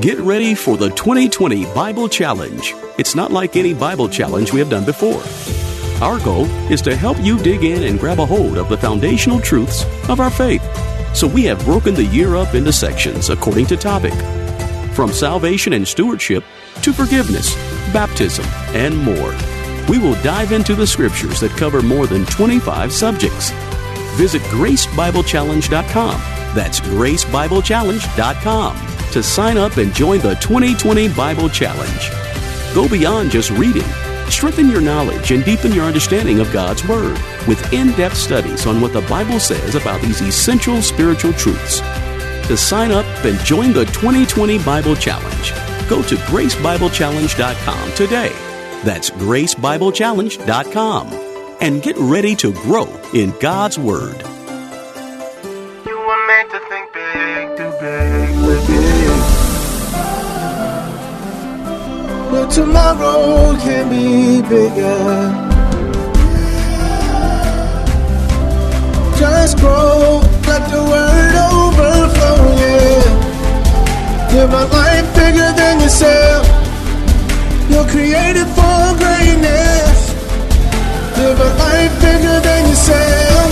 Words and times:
Get 0.00 0.18
ready 0.18 0.54
for 0.54 0.76
the 0.76 0.90
2020 0.90 1.64
Bible 1.72 2.08
Challenge. 2.08 2.74
It's 2.98 3.14
not 3.14 3.32
like 3.32 3.56
any 3.56 3.72
Bible 3.72 4.08
challenge 4.08 4.52
we 4.52 4.58
have 4.58 4.68
done 4.68 4.84
before. 4.84 5.22
Our 6.04 6.18
goal 6.22 6.44
is 6.70 6.82
to 6.82 6.94
help 6.94 7.16
you 7.20 7.38
dig 7.38 7.64
in 7.64 7.84
and 7.84 7.98
grab 7.98 8.18
a 8.18 8.26
hold 8.26 8.58
of 8.58 8.68
the 8.68 8.76
foundational 8.76 9.40
truths 9.40 9.84
of 10.08 10.20
our 10.20 10.30
faith. 10.30 10.62
So 11.16 11.26
we 11.26 11.44
have 11.44 11.64
broken 11.64 11.94
the 11.94 12.04
year 12.04 12.34
up 12.34 12.54
into 12.54 12.72
sections 12.72 13.30
according 13.30 13.66
to 13.66 13.76
topic. 13.76 14.12
From 14.94 15.10
salvation 15.10 15.72
and 15.72 15.88
stewardship 15.88 16.44
to 16.82 16.92
forgiveness, 16.92 17.54
baptism, 17.92 18.44
and 18.74 18.98
more. 18.98 19.34
We 19.88 19.98
will 19.98 20.20
dive 20.22 20.52
into 20.52 20.74
the 20.74 20.86
scriptures 20.86 21.40
that 21.40 21.52
cover 21.52 21.82
more 21.82 22.06
than 22.06 22.26
25 22.26 22.92
subjects. 22.92 23.52
Visit 24.16 24.42
gracebiblechallenge.com. 24.42 26.33
That's 26.54 26.80
gracebiblechallenge.com 26.80 28.94
to 29.14 29.22
sign 29.22 29.56
up 29.58 29.76
and 29.76 29.94
join 29.94 30.18
the 30.20 30.34
2020 30.36 31.08
Bible 31.10 31.48
Challenge. 31.48 32.10
Go 32.74 32.88
beyond 32.88 33.30
just 33.30 33.50
reading. 33.50 33.84
Strengthen 34.28 34.70
your 34.70 34.80
knowledge 34.80 35.30
and 35.30 35.44
deepen 35.44 35.72
your 35.72 35.84
understanding 35.84 36.40
of 36.40 36.52
God's 36.52 36.84
Word 36.88 37.16
with 37.46 37.72
in 37.72 37.92
depth 37.92 38.16
studies 38.16 38.66
on 38.66 38.80
what 38.80 38.92
the 38.92 39.02
Bible 39.02 39.38
says 39.38 39.76
about 39.76 40.00
these 40.00 40.20
essential 40.20 40.82
spiritual 40.82 41.32
truths. 41.34 41.78
To 42.48 42.56
sign 42.56 42.90
up 42.90 43.06
and 43.24 43.38
join 43.40 43.72
the 43.72 43.84
2020 43.86 44.58
Bible 44.64 44.96
Challenge, 44.96 45.52
go 45.88 46.02
to 46.02 46.16
gracebiblechallenge.com 46.16 47.94
today. 47.94 48.32
That's 48.82 49.10
gracebiblechallenge.com 49.10 51.12
and 51.60 51.82
get 51.82 51.96
ready 51.98 52.34
to 52.36 52.52
grow 52.52 52.86
in 53.14 53.30
God's 53.38 53.78
Word. 53.78 54.33
But 62.34 62.50
tomorrow 62.50 63.56
can 63.58 63.88
be 63.90 64.42
bigger. 64.42 64.98
Just 69.16 69.56
grow, 69.58 70.20
let 70.48 70.62
the 70.68 70.82
word 70.82 71.34
overflow, 71.52 72.38
yeah. 72.58 74.32
Live 74.34 74.52
a 74.52 74.64
life 74.66 75.14
bigger 75.14 75.52
than 75.60 75.80
yourself. 75.80 76.44
You're 77.70 77.86
created 77.86 78.48
for 78.58 78.82
greatness. 78.98 79.98
Live 81.16 81.38
a 81.38 81.50
life 81.64 81.94
bigger 82.00 82.40
than 82.40 82.68
yourself. 82.68 83.50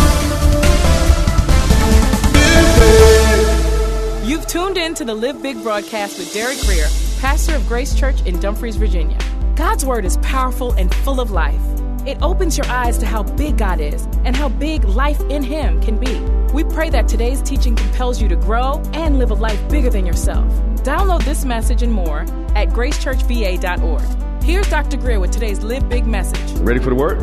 Live 2.34 2.70
big. 2.80 4.28
You've 4.28 4.46
tuned 4.48 4.76
in 4.76 4.94
to 4.96 5.04
the 5.04 5.14
Live 5.14 5.40
Big 5.40 5.62
broadcast 5.62 6.18
with 6.18 6.34
Derek 6.34 6.58
Grier, 6.62 6.88
pastor 7.22 7.54
of 7.54 7.64
Grace 7.68 7.94
Church 7.94 8.20
in 8.26 8.40
Dumfries, 8.40 8.74
Virginia. 8.74 9.16
God's 9.54 9.86
word 9.86 10.04
is 10.04 10.16
powerful 10.16 10.72
and 10.72 10.92
full 10.92 11.20
of 11.20 11.30
life. 11.30 11.62
It 12.04 12.18
opens 12.20 12.58
your 12.58 12.66
eyes 12.66 12.98
to 12.98 13.06
how 13.06 13.22
big 13.22 13.58
God 13.58 13.80
is 13.80 14.06
and 14.24 14.34
how 14.34 14.48
big 14.48 14.82
life 14.82 15.20
in 15.30 15.44
Him 15.44 15.80
can 15.80 16.00
be. 16.00 16.18
We 16.52 16.64
pray 16.64 16.90
that 16.90 17.06
today's 17.06 17.40
teaching 17.40 17.76
compels 17.76 18.20
you 18.20 18.26
to 18.26 18.34
grow 18.34 18.82
and 18.92 19.20
live 19.20 19.30
a 19.30 19.34
life 19.34 19.68
bigger 19.70 19.88
than 19.88 20.04
yourself. 20.04 20.52
Download 20.82 21.24
this 21.24 21.44
message 21.44 21.80
and 21.80 21.92
more 21.92 22.22
at 22.56 22.70
gracechurchva.org. 22.70 24.42
Here's 24.42 24.68
Dr. 24.68 24.96
Grier 24.96 25.20
with 25.20 25.30
today's 25.30 25.62
Live 25.62 25.88
Big 25.88 26.04
message. 26.04 26.58
Ready 26.58 26.80
for 26.80 26.90
the 26.90 26.96
word? 26.96 27.22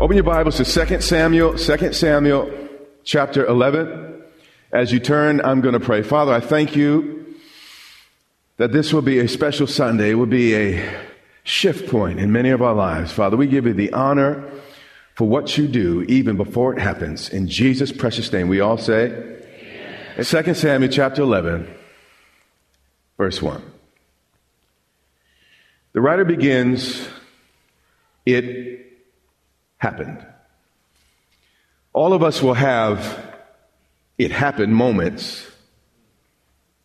Open 0.00 0.16
your 0.16 0.24
Bibles 0.24 0.56
to 0.56 0.86
2 0.86 1.02
Samuel, 1.02 1.58
2 1.58 1.92
Samuel 1.92 2.50
chapter 3.04 3.44
11. 3.44 4.22
As 4.72 4.90
you 4.90 5.00
turn, 5.00 5.42
I'm 5.44 5.60
going 5.60 5.74
to 5.74 5.80
pray. 5.80 6.02
Father, 6.02 6.32
I 6.32 6.40
thank 6.40 6.74
you 6.74 7.13
that 8.56 8.72
this 8.72 8.92
will 8.92 9.02
be 9.02 9.18
a 9.18 9.28
special 9.28 9.66
Sunday. 9.66 10.10
It 10.10 10.14
will 10.14 10.26
be 10.26 10.54
a 10.54 11.04
shift 11.42 11.90
point 11.90 12.20
in 12.20 12.32
many 12.32 12.50
of 12.50 12.62
our 12.62 12.74
lives. 12.74 13.12
Father, 13.12 13.36
we 13.36 13.46
give 13.46 13.66
you 13.66 13.74
the 13.74 13.92
honor 13.92 14.50
for 15.14 15.28
what 15.28 15.56
you 15.58 15.68
do 15.68 16.02
even 16.02 16.36
before 16.36 16.74
it 16.74 16.80
happens. 16.80 17.28
In 17.28 17.48
Jesus' 17.48 17.92
precious 17.92 18.32
name, 18.32 18.48
we 18.48 18.60
all 18.60 18.78
say, 18.78 19.06
Amen. 20.16 20.44
2 20.44 20.54
Samuel 20.54 20.90
chapter 20.90 21.22
11, 21.22 21.68
verse 23.16 23.40
1. 23.42 23.62
The 25.92 26.00
writer 26.00 26.24
begins, 26.24 27.06
It 28.26 28.86
happened. 29.78 30.24
All 31.92 32.12
of 32.12 32.24
us 32.24 32.42
will 32.42 32.54
have 32.54 33.32
it 34.18 34.32
happened 34.32 34.74
moments 34.74 35.48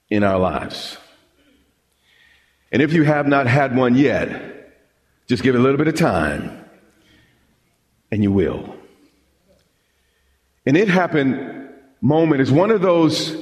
in 0.09 0.24
our 0.24 0.40
lives. 0.40 0.97
And 2.72 2.81
if 2.81 2.94
you 2.94 3.03
have 3.03 3.28
not 3.28 3.47
had 3.47 3.75
one 3.75 3.96
yet, 3.96 4.78
just 5.28 5.44
give 5.44 5.56
it 5.56 5.59
a 5.59 5.62
little 5.62 5.78
bit 5.78 5.88
of 5.88 5.96
time 5.96 6.66
and 8.12 8.24
you 8.24 8.31
will. 8.31 8.75
And 10.66 10.78
it 10.78 10.88
happened 10.88 11.69
moment 12.02 12.41
is 12.41 12.52
one 12.52 12.72
of 12.72 12.81
those 12.81 13.35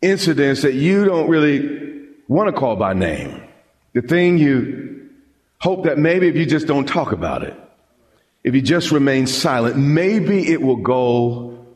incidents 0.00 0.62
that 0.62 0.74
you 0.74 1.04
don't 1.04 1.28
really 1.28 2.06
want 2.28 2.48
to 2.48 2.58
call 2.58 2.76
by 2.76 2.92
name. 2.92 3.42
The 3.92 4.02
thing 4.02 4.38
you 4.38 5.10
hope 5.58 5.84
that 5.84 5.98
maybe 5.98 6.28
if 6.28 6.36
you 6.36 6.46
just 6.46 6.66
don't 6.66 6.86
talk 6.86 7.12
about 7.12 7.42
it, 7.42 7.56
if 8.42 8.54
you 8.54 8.62
just 8.62 8.90
remain 8.90 9.26
silent, 9.26 9.76
maybe 9.76 10.50
it 10.50 10.60
will 10.60 10.76
go 10.76 11.66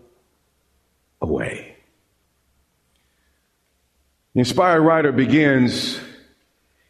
away. 1.20 1.76
The 4.34 4.40
inspired 4.40 4.82
writer 4.82 5.12
begins, 5.12 6.00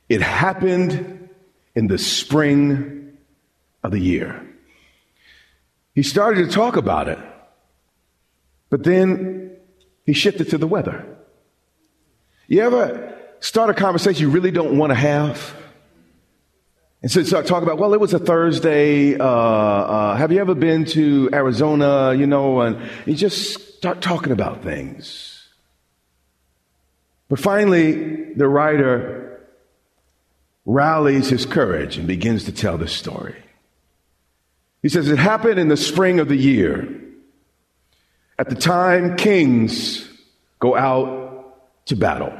it 0.08 0.22
happened 0.22 1.28
in 1.74 1.86
the 1.88 1.98
spring 1.98 3.18
of 3.82 3.90
the 3.90 3.98
year. 3.98 4.42
He 5.94 6.02
started 6.02 6.48
to 6.48 6.54
talk 6.54 6.76
about 6.76 7.08
it, 7.08 7.18
but 8.70 8.84
then 8.84 9.56
he 10.04 10.12
shifted 10.12 10.50
to 10.50 10.58
the 10.58 10.66
weather. 10.66 11.04
You 12.48 12.62
ever 12.62 13.14
start 13.40 13.70
a 13.70 13.74
conversation 13.74 14.22
you 14.22 14.30
really 14.30 14.50
don't 14.50 14.78
want 14.78 14.90
to 14.90 14.94
have? 14.94 15.54
And 17.02 17.10
so 17.10 17.22
start 17.22 17.46
talking 17.46 17.64
about, 17.64 17.78
well, 17.78 17.94
it 17.94 18.00
was 18.00 18.14
a 18.14 18.18
Thursday. 18.18 19.16
Uh, 19.16 19.24
uh, 19.24 20.16
have 20.16 20.32
you 20.32 20.40
ever 20.40 20.54
been 20.54 20.84
to 20.86 21.28
Arizona? 21.32 22.14
You 22.14 22.26
know, 22.26 22.60
and 22.60 22.78
you 23.04 23.14
just 23.14 23.76
start 23.76 24.00
talking 24.00 24.32
about 24.32 24.62
things. 24.62 25.48
But 27.28 27.40
finally, 27.40 28.32
the 28.34 28.48
writer 28.48 29.25
rallies 30.66 31.30
his 31.30 31.46
courage 31.46 31.96
and 31.96 32.06
begins 32.06 32.44
to 32.44 32.52
tell 32.52 32.76
the 32.76 32.88
story. 32.88 33.36
He 34.82 34.88
says, 34.88 35.08
It 35.08 35.18
happened 35.18 35.58
in 35.58 35.68
the 35.68 35.76
spring 35.76 36.20
of 36.20 36.28
the 36.28 36.36
year. 36.36 37.02
At 38.38 38.50
the 38.50 38.56
time, 38.56 39.16
kings 39.16 40.06
go 40.58 40.76
out 40.76 41.86
to 41.86 41.96
battle. 41.96 42.36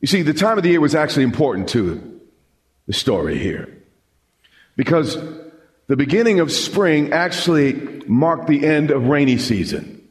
You 0.00 0.08
see, 0.08 0.22
the 0.22 0.34
time 0.34 0.58
of 0.58 0.64
the 0.64 0.70
year 0.70 0.80
was 0.80 0.94
actually 0.94 1.22
important 1.22 1.68
to 1.70 2.20
the 2.86 2.92
story 2.92 3.38
here. 3.38 3.72
Because 4.76 5.16
the 5.86 5.96
beginning 5.96 6.40
of 6.40 6.52
spring 6.52 7.12
actually 7.12 8.02
marked 8.06 8.46
the 8.46 8.66
end 8.66 8.90
of 8.90 9.06
rainy 9.06 9.38
season. 9.38 10.06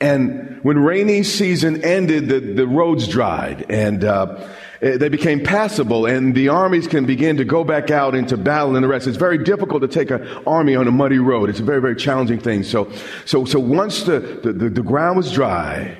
And 0.00 0.60
when 0.62 0.78
rainy 0.78 1.22
season 1.22 1.84
ended, 1.84 2.28
the, 2.28 2.40
the 2.40 2.66
roads 2.66 3.08
dried 3.08 3.66
and 3.70 4.04
uh, 4.04 4.48
Eh, 4.82 4.96
they 4.96 5.08
became 5.08 5.42
passable, 5.42 6.06
and 6.06 6.34
the 6.34 6.48
armies 6.48 6.88
can 6.88 7.06
begin 7.06 7.36
to 7.36 7.44
go 7.44 7.62
back 7.62 7.90
out 7.90 8.16
into 8.16 8.36
battle 8.36 8.74
and 8.74 8.82
the 8.82 8.88
rest. 8.88 9.06
It's 9.06 9.16
very 9.16 9.38
difficult 9.38 9.80
to 9.82 9.88
take 9.88 10.10
an 10.10 10.26
army 10.44 10.74
on 10.74 10.88
a 10.88 10.90
muddy 10.90 11.20
road. 11.20 11.48
It's 11.48 11.60
a 11.60 11.64
very, 11.64 11.80
very 11.80 11.94
challenging 11.94 12.40
thing. 12.40 12.64
So, 12.64 12.90
so, 13.24 13.44
so 13.44 13.60
once 13.60 14.02
the, 14.02 14.18
the, 14.18 14.52
the, 14.52 14.70
the 14.70 14.82
ground 14.82 15.18
was 15.18 15.32
dry, 15.32 15.96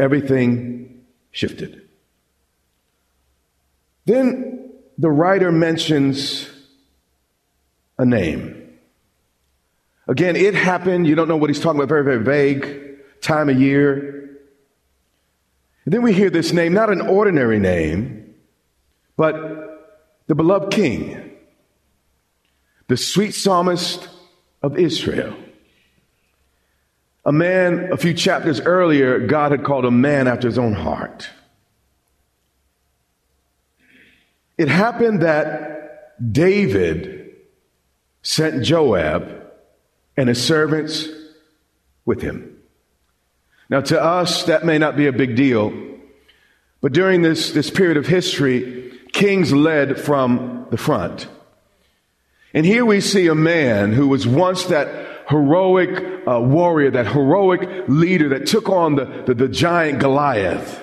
everything 0.00 1.04
shifted. 1.30 1.88
Then 4.04 4.72
the 4.98 5.10
writer 5.10 5.52
mentions 5.52 6.50
a 7.98 8.04
name. 8.04 8.78
Again, 10.08 10.34
it 10.34 10.54
happened. 10.54 11.06
You 11.06 11.14
don't 11.14 11.28
know 11.28 11.36
what 11.36 11.50
he's 11.50 11.60
talking 11.60 11.78
about. 11.78 11.88
Very, 11.88 12.02
very 12.02 12.24
vague. 12.24 13.20
time 13.20 13.48
of 13.48 13.60
year. 13.60 14.27
And 15.88 15.94
then 15.94 16.02
we 16.02 16.12
hear 16.12 16.28
this 16.28 16.52
name, 16.52 16.74
not 16.74 16.90
an 16.90 17.00
ordinary 17.00 17.58
name, 17.58 18.34
but 19.16 19.34
the 20.26 20.34
beloved 20.34 20.70
king, 20.70 21.30
the 22.88 22.96
sweet 22.98 23.30
psalmist 23.34 24.06
of 24.62 24.78
Israel. 24.78 25.34
A 27.24 27.32
man, 27.32 27.90
a 27.90 27.96
few 27.96 28.12
chapters 28.12 28.60
earlier, 28.60 29.26
God 29.26 29.52
had 29.52 29.64
called 29.64 29.86
a 29.86 29.90
man 29.90 30.28
after 30.28 30.46
his 30.46 30.58
own 30.58 30.74
heart. 30.74 31.30
It 34.58 34.68
happened 34.68 35.22
that 35.22 36.20
David 36.34 37.34
sent 38.20 38.62
Joab 38.62 39.42
and 40.18 40.28
his 40.28 40.44
servants 40.44 41.08
with 42.04 42.20
him. 42.20 42.57
Now, 43.70 43.80
to 43.82 44.02
us, 44.02 44.44
that 44.44 44.64
may 44.64 44.78
not 44.78 44.96
be 44.96 45.06
a 45.06 45.12
big 45.12 45.36
deal, 45.36 45.72
but 46.80 46.92
during 46.92 47.22
this, 47.22 47.52
this 47.52 47.70
period 47.70 47.96
of 47.96 48.06
history, 48.06 48.92
kings 49.12 49.52
led 49.52 50.00
from 50.00 50.66
the 50.70 50.76
front. 50.76 51.28
And 52.54 52.64
here 52.64 52.84
we 52.84 53.00
see 53.00 53.26
a 53.26 53.34
man 53.34 53.92
who 53.92 54.08
was 54.08 54.26
once 54.26 54.64
that 54.66 55.26
heroic 55.28 56.26
uh, 56.26 56.40
warrior, 56.40 56.90
that 56.92 57.08
heroic 57.08 57.88
leader 57.88 58.30
that 58.30 58.46
took 58.46 58.68
on 58.68 58.94
the, 58.94 59.04
the, 59.26 59.34
the 59.34 59.48
giant 59.48 59.98
Goliath. 59.98 60.82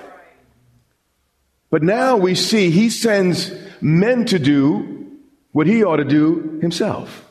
But 1.70 1.82
now 1.82 2.16
we 2.16 2.36
see 2.36 2.70
he 2.70 2.90
sends 2.90 3.52
men 3.80 4.24
to 4.26 4.38
do 4.38 5.18
what 5.50 5.66
he 5.66 5.82
ought 5.82 5.96
to 5.96 6.04
do 6.04 6.58
himself. 6.62 7.24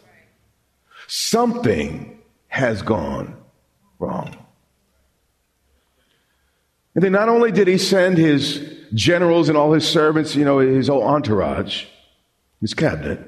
Something 1.08 2.20
has 2.48 2.82
gone 2.82 3.38
wrong. 4.00 4.45
And 6.96 7.04
then 7.04 7.12
not 7.12 7.30
only 7.30 7.52
did 7.52 7.68
he 7.68 7.78
send 7.78 8.18
his 8.18 8.74
generals 8.94 9.50
and 9.50 9.58
all 9.58 9.74
his 9.74 9.88
servants, 9.88 10.36
you 10.36 10.46
know, 10.46 10.60
his 10.60 10.88
whole 10.88 11.04
entourage, 11.04 11.86
his 12.62 12.74
cabinet, 12.74 13.20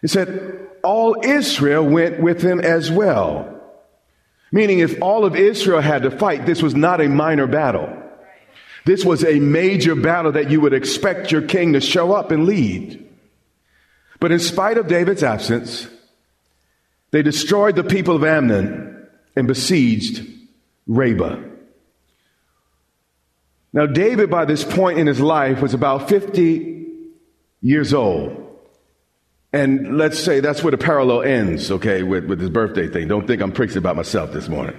he 0.00 0.08
said 0.08 0.68
all 0.82 1.16
Israel 1.22 1.84
went 1.84 2.20
with 2.20 2.40
him 2.42 2.60
as 2.60 2.90
well. 2.90 3.48
Meaning, 4.50 4.80
if 4.80 5.00
all 5.00 5.24
of 5.24 5.34
Israel 5.34 5.80
had 5.80 6.02
to 6.02 6.10
fight, 6.10 6.44
this 6.44 6.62
was 6.62 6.74
not 6.74 7.00
a 7.00 7.08
minor 7.08 7.46
battle. 7.46 7.98
This 8.84 9.04
was 9.04 9.24
a 9.24 9.40
major 9.40 9.94
battle 9.94 10.32
that 10.32 10.50
you 10.50 10.60
would 10.60 10.74
expect 10.74 11.32
your 11.32 11.42
king 11.42 11.72
to 11.72 11.80
show 11.80 12.12
up 12.12 12.30
and 12.30 12.46
lead. 12.46 13.08
But 14.20 14.32
in 14.32 14.40
spite 14.40 14.76
of 14.76 14.88
David's 14.88 15.22
absence, 15.22 15.88
they 17.12 17.22
destroyed 17.22 17.76
the 17.76 17.84
people 17.84 18.16
of 18.16 18.24
Ammon 18.24 19.08
and 19.34 19.46
besieged 19.48 20.26
Rabbah. 20.86 21.51
Now, 23.72 23.86
David, 23.86 24.30
by 24.30 24.44
this 24.44 24.64
point 24.64 24.98
in 24.98 25.06
his 25.06 25.20
life, 25.20 25.62
was 25.62 25.72
about 25.72 26.08
50 26.08 26.86
years 27.62 27.94
old. 27.94 28.38
And 29.52 29.98
let's 29.98 30.18
say 30.18 30.40
that's 30.40 30.62
where 30.62 30.70
the 30.70 30.78
parallel 30.78 31.22
ends, 31.22 31.70
okay, 31.70 32.02
with, 32.02 32.24
with 32.26 32.40
his 32.40 32.50
birthday 32.50 32.88
thing. 32.88 33.08
Don't 33.08 33.26
think 33.26 33.42
I'm 33.42 33.52
preaching 33.52 33.78
about 33.78 33.96
myself 33.96 34.32
this 34.32 34.48
morning. 34.48 34.76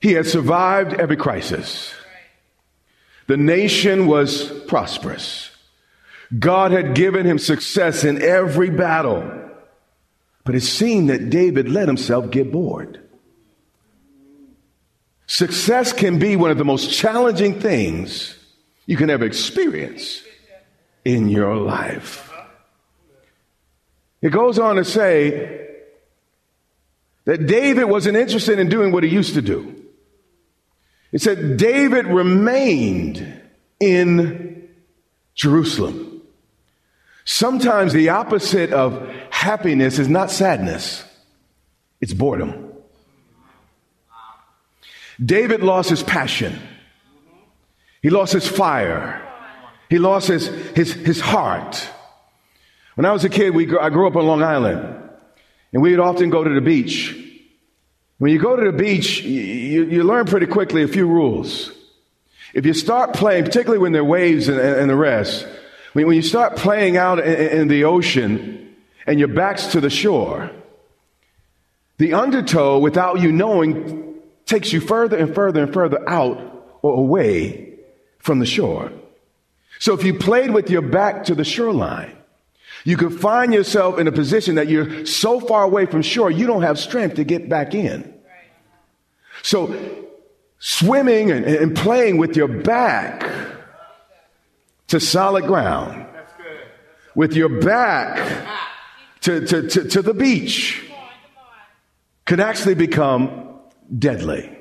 He 0.00 0.12
had 0.12 0.26
survived 0.26 0.94
every 0.94 1.16
crisis. 1.16 1.92
The 3.26 3.36
nation 3.36 4.06
was 4.06 4.50
prosperous. 4.66 5.50
God 6.38 6.72
had 6.72 6.94
given 6.94 7.26
him 7.26 7.38
success 7.38 8.02
in 8.02 8.22
every 8.22 8.70
battle. 8.70 9.30
But 10.44 10.54
it 10.54 10.62
seemed 10.62 11.10
that 11.10 11.28
David 11.28 11.68
let 11.68 11.86
himself 11.86 12.30
get 12.30 12.50
bored. 12.50 13.00
Success 15.30 15.92
can 15.92 16.18
be 16.18 16.34
one 16.34 16.50
of 16.50 16.58
the 16.58 16.64
most 16.64 16.92
challenging 16.92 17.60
things 17.60 18.36
you 18.86 18.96
can 18.96 19.10
ever 19.10 19.24
experience 19.24 20.24
in 21.04 21.28
your 21.28 21.54
life. 21.54 22.32
It 24.20 24.30
goes 24.30 24.58
on 24.58 24.74
to 24.74 24.84
say 24.84 25.68
that 27.26 27.46
David 27.46 27.84
wasn't 27.84 28.16
interested 28.16 28.58
in 28.58 28.68
doing 28.68 28.90
what 28.90 29.04
he 29.04 29.08
used 29.08 29.34
to 29.34 29.40
do. 29.40 29.72
It 31.12 31.22
said 31.22 31.56
David 31.56 32.06
remained 32.06 33.40
in 33.78 34.68
Jerusalem. 35.36 36.22
Sometimes 37.24 37.92
the 37.92 38.08
opposite 38.08 38.72
of 38.72 39.08
happiness 39.30 40.00
is 40.00 40.08
not 40.08 40.32
sadness, 40.32 41.04
it's 42.00 42.12
boredom. 42.12 42.69
David 45.24 45.62
lost 45.62 45.90
his 45.90 46.02
passion. 46.02 46.58
He 48.02 48.10
lost 48.10 48.32
his 48.32 48.48
fire. 48.48 49.26
He 49.90 49.98
lost 49.98 50.28
his, 50.28 50.46
his, 50.74 50.92
his 50.92 51.20
heart. 51.20 51.88
When 52.94 53.04
I 53.04 53.12
was 53.12 53.24
a 53.24 53.28
kid, 53.28 53.54
we, 53.54 53.76
I 53.76 53.90
grew 53.90 54.06
up 54.06 54.16
on 54.16 54.26
Long 54.26 54.42
Island, 54.42 55.10
and 55.72 55.82
we'd 55.82 55.98
often 55.98 56.30
go 56.30 56.42
to 56.42 56.50
the 56.50 56.60
beach. 56.60 57.16
When 58.18 58.32
you 58.32 58.38
go 58.38 58.56
to 58.56 58.70
the 58.70 58.76
beach, 58.76 59.22
you, 59.22 59.84
you 59.84 60.04
learn 60.04 60.26
pretty 60.26 60.46
quickly 60.46 60.82
a 60.82 60.88
few 60.88 61.06
rules. 61.06 61.72
If 62.52 62.66
you 62.66 62.74
start 62.74 63.14
playing, 63.14 63.44
particularly 63.44 63.78
when 63.78 63.92
there 63.92 64.02
are 64.02 64.04
waves 64.04 64.48
and, 64.48 64.58
and 64.58 64.90
the 64.90 64.96
rest, 64.96 65.46
when, 65.92 66.06
when 66.06 66.16
you 66.16 66.22
start 66.22 66.56
playing 66.56 66.96
out 66.96 67.18
in, 67.18 67.60
in 67.60 67.68
the 67.68 67.84
ocean 67.84 68.74
and 69.06 69.18
your 69.18 69.28
back's 69.28 69.68
to 69.68 69.80
the 69.80 69.90
shore, 69.90 70.50
the 71.98 72.14
undertow, 72.14 72.78
without 72.78 73.20
you 73.20 73.32
knowing, 73.32 74.09
takes 74.50 74.72
you 74.72 74.80
further 74.80 75.16
and 75.16 75.32
further 75.32 75.62
and 75.62 75.72
further 75.72 76.06
out 76.08 76.38
or 76.82 76.98
away 76.98 77.78
from 78.18 78.40
the 78.40 78.46
shore. 78.46 78.92
So 79.78 79.94
if 79.94 80.04
you 80.04 80.12
played 80.12 80.50
with 80.50 80.68
your 80.68 80.82
back 80.82 81.24
to 81.24 81.34
the 81.36 81.44
shoreline, 81.44 82.16
you 82.84 82.96
could 82.96 83.18
find 83.18 83.54
yourself 83.54 83.98
in 83.98 84.08
a 84.08 84.12
position 84.12 84.56
that 84.56 84.68
you're 84.68 85.06
so 85.06 85.38
far 85.38 85.62
away 85.62 85.86
from 85.86 86.02
shore, 86.02 86.30
you 86.30 86.46
don't 86.46 86.62
have 86.62 86.78
strength 86.78 87.16
to 87.16 87.24
get 87.24 87.48
back 87.48 87.74
in. 87.74 88.12
So, 89.42 89.74
swimming 90.58 91.30
and, 91.30 91.44
and 91.46 91.76
playing 91.76 92.18
with 92.18 92.36
your 92.36 92.48
back 92.48 93.26
to 94.88 94.98
solid 94.98 95.46
ground, 95.46 96.06
with 97.14 97.34
your 97.34 97.60
back 97.60 98.18
to, 99.22 99.46
to, 99.46 99.68
to, 99.68 99.88
to 99.88 100.02
the 100.02 100.14
beach, 100.14 100.84
could 102.26 102.40
actually 102.40 102.74
become 102.74 103.49
deadly. 103.98 104.56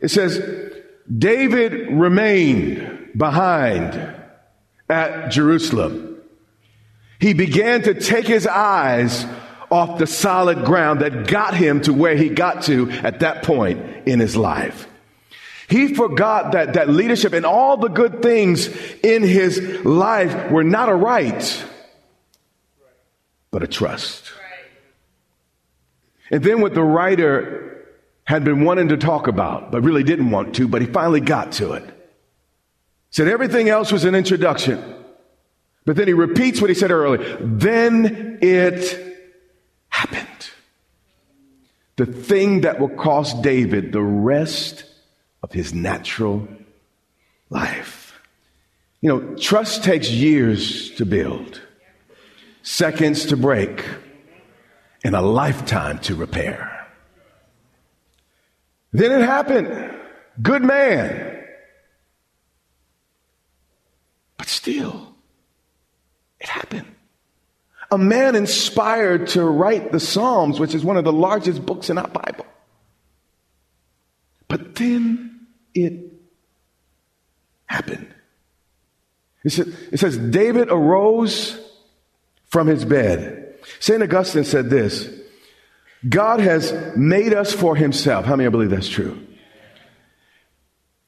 It 0.00 0.08
says, 0.08 0.40
David 1.16 1.90
remained 1.92 3.12
behind 3.16 4.14
at 4.88 5.30
Jerusalem 5.30 6.16
he 7.18 7.32
began 7.32 7.82
to 7.82 7.94
take 7.94 8.26
his 8.26 8.46
eyes 8.46 9.26
off 9.70 9.98
the 9.98 10.06
solid 10.06 10.64
ground 10.64 11.00
that 11.00 11.26
got 11.26 11.54
him 11.54 11.80
to 11.82 11.92
where 11.92 12.16
he 12.16 12.28
got 12.28 12.64
to 12.64 12.90
at 12.90 13.20
that 13.20 13.42
point 13.42 13.80
in 14.06 14.20
his 14.20 14.36
life. 14.36 14.86
He 15.68 15.94
forgot 15.94 16.52
that, 16.52 16.74
that 16.74 16.88
leadership 16.88 17.32
and 17.32 17.44
all 17.44 17.76
the 17.76 17.88
good 17.88 18.22
things 18.22 18.68
in 19.02 19.22
his 19.24 19.58
life 19.84 20.50
were 20.50 20.62
not 20.62 20.88
a 20.88 20.94
right, 20.94 21.64
but 23.50 23.64
a 23.64 23.66
trust. 23.66 24.30
And 26.30 26.44
then 26.44 26.60
what 26.60 26.74
the 26.74 26.82
writer 26.82 27.75
had 28.26 28.44
been 28.44 28.64
wanting 28.64 28.88
to 28.88 28.96
talk 28.96 29.28
about, 29.28 29.70
but 29.70 29.82
really 29.82 30.02
didn't 30.02 30.30
want 30.30 30.54
to, 30.56 30.68
but 30.68 30.82
he 30.82 30.86
finally 30.86 31.20
got 31.20 31.52
to 31.52 31.72
it. 31.72 31.84
Said 33.10 33.28
everything 33.28 33.68
else 33.68 33.92
was 33.92 34.04
an 34.04 34.14
introduction. 34.14 34.82
But 35.84 35.96
then 35.96 36.08
he 36.08 36.12
repeats 36.12 36.60
what 36.60 36.68
he 36.68 36.74
said 36.74 36.90
earlier. 36.90 37.38
Then 37.40 38.38
it 38.42 39.16
happened. 39.88 40.26
The 41.94 42.06
thing 42.06 42.62
that 42.62 42.80
will 42.80 42.90
cost 42.90 43.42
David 43.42 43.92
the 43.92 44.02
rest 44.02 44.84
of 45.42 45.52
his 45.52 45.72
natural 45.72 46.46
life. 47.48 48.18
You 49.00 49.08
know, 49.08 49.34
trust 49.36 49.84
takes 49.84 50.10
years 50.10 50.90
to 50.96 51.06
build, 51.06 51.60
seconds 52.62 53.26
to 53.26 53.36
break, 53.36 53.84
and 55.04 55.14
a 55.14 55.22
lifetime 55.22 56.00
to 56.00 56.16
repair. 56.16 56.75
Then 58.96 59.12
it 59.12 59.26
happened. 59.26 59.94
Good 60.40 60.62
man. 60.62 61.44
But 64.38 64.48
still, 64.48 65.14
it 66.40 66.48
happened. 66.48 66.86
A 67.90 67.98
man 67.98 68.34
inspired 68.34 69.28
to 69.28 69.44
write 69.44 69.92
the 69.92 70.00
Psalms, 70.00 70.58
which 70.58 70.74
is 70.74 70.82
one 70.82 70.96
of 70.96 71.04
the 71.04 71.12
largest 71.12 71.66
books 71.66 71.90
in 71.90 71.98
our 71.98 72.08
Bible. 72.08 72.46
But 74.48 74.74
then 74.76 75.46
it 75.74 76.14
happened. 77.66 78.14
It 79.44 79.50
says, 79.50 79.68
it 79.92 80.00
says 80.00 80.16
David 80.16 80.70
arose 80.70 81.60
from 82.46 82.66
his 82.66 82.86
bed. 82.86 83.58
St. 83.78 84.02
Augustine 84.02 84.44
said 84.44 84.70
this 84.70 85.10
God 86.08 86.40
has 86.40 86.72
made 86.96 87.32
us 87.32 87.52
for 87.52 87.76
himself. 87.76 88.24
How 88.24 88.36
many 88.36 88.48
believe 88.50 88.70
that's 88.70 88.88
true? 88.88 89.20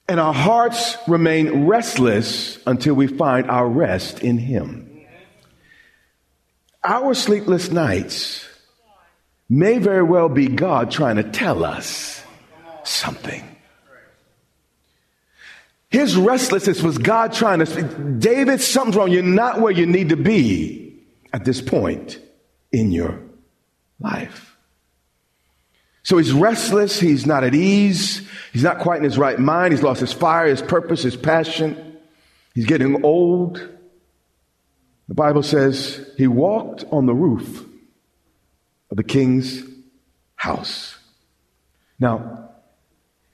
And 0.09 0.19
our 0.19 0.33
hearts 0.33 0.97
remain 1.07 1.67
restless 1.67 2.59
until 2.67 2.95
we 2.95 3.07
find 3.07 3.51
our 3.51 3.69
rest 3.69 4.23
in 4.23 4.39
him. 4.39 4.85
Our 6.83 7.13
sleepless 7.13 7.71
nights 7.71 8.47
may 9.49 9.79
very 9.79 10.03
well 10.03 10.29
be 10.29 10.49
God 10.49 10.91
trying 10.91 11.17
to 11.17 11.23
tell 11.25 11.65
us 11.65 12.23
something. 12.85 13.45
His 15.91 16.17
restlessness 16.17 16.83
was 16.83 16.99
God 16.99 17.33
trying 17.33 17.61
to 17.61 17.67
speak. 17.67 17.87
David, 18.19 18.61
something's 18.61 18.97
wrong. 18.97 19.11
You're 19.11 19.23
not 19.23 19.61
where 19.61 19.73
you 19.73 19.87
need 19.87 20.11
to 20.11 20.17
be 20.17 21.03
at 21.33 21.45
this 21.45 21.61
point 21.61 22.19
in 22.73 22.93
your 22.93 23.21
life. 24.01 24.48
So 26.09 26.17
he's 26.17 26.33
restless. 26.33 26.99
He's 26.99 27.27
not 27.27 27.45
at 27.45 27.55
ease. 27.55 28.27
He's 28.55 28.63
not 28.63 28.79
quite 28.79 28.97
in 28.97 29.05
his 29.05 29.19
right 29.19 29.39
mind. 29.39 29.75
He's 29.75 29.83
lost 29.83 30.01
his 30.01 30.11
fire, 30.11 30.47
his 30.47 30.63
purpose, 30.63 31.03
his 31.03 31.17
passion. 31.17 31.99
He's 32.55 32.65
getting 32.65 33.05
old. 33.05 33.57
The 35.09 35.15
Bible 35.15 35.43
says 35.43 36.11
he 36.17 36.27
walked 36.27 36.87
on 36.91 37.05
the 37.05 37.13
roof 37.13 37.63
of 38.91 38.97
the 38.97 39.05
king's 39.05 39.63
house. 40.35 40.97
Now, 42.01 42.53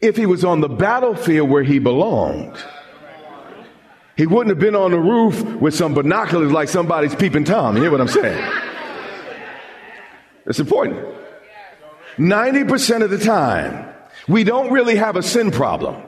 if 0.01 0.17
he 0.17 0.27
was 0.27 0.45
on 0.45 0.61
the 0.61 0.69
battlefield 0.69 1.49
where 1.49 1.63
he 1.63 1.79
belonged, 1.79 2.57
he 4.17 4.27
wouldn't 4.27 4.49
have 4.49 4.59
been 4.59 4.75
on 4.75 4.91
the 4.91 4.99
roof 4.99 5.41
with 5.61 5.77
some 5.77 5.95
binoculars 5.95 6.51
like 6.51 6.69
somebody's 6.69 7.15
peeping 7.15 7.45
Tom. 7.45 7.77
You 7.77 7.83
hear 7.83 7.93
what 7.93 8.01
I'm 8.01 8.09
saying? 8.09 8.53
It's 10.47 10.59
important. 10.59 11.14
90% 12.19 13.03
of 13.03 13.11
the 13.11 13.19
time, 13.19 13.93
we 14.29 14.45
don't 14.45 14.73
really 14.73 14.97
have 14.97 15.17
a 15.17 15.23
sin 15.23 15.51
problem. 15.51 16.03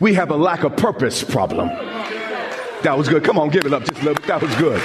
We 0.00 0.14
have 0.14 0.30
a 0.30 0.36
lack 0.36 0.64
of 0.64 0.76
purpose 0.76 1.22
problem. 1.22 1.68
That 2.82 2.98
was 2.98 3.08
good. 3.08 3.24
Come 3.24 3.38
on, 3.38 3.50
give 3.50 3.64
it 3.64 3.72
up 3.72 3.84
just 3.84 4.02
a 4.02 4.04
little 4.04 4.14
bit. 4.14 4.26
That 4.26 4.42
was 4.42 4.54
good. 4.56 4.82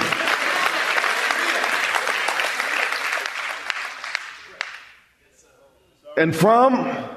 And 6.18 6.36
from 6.36 7.10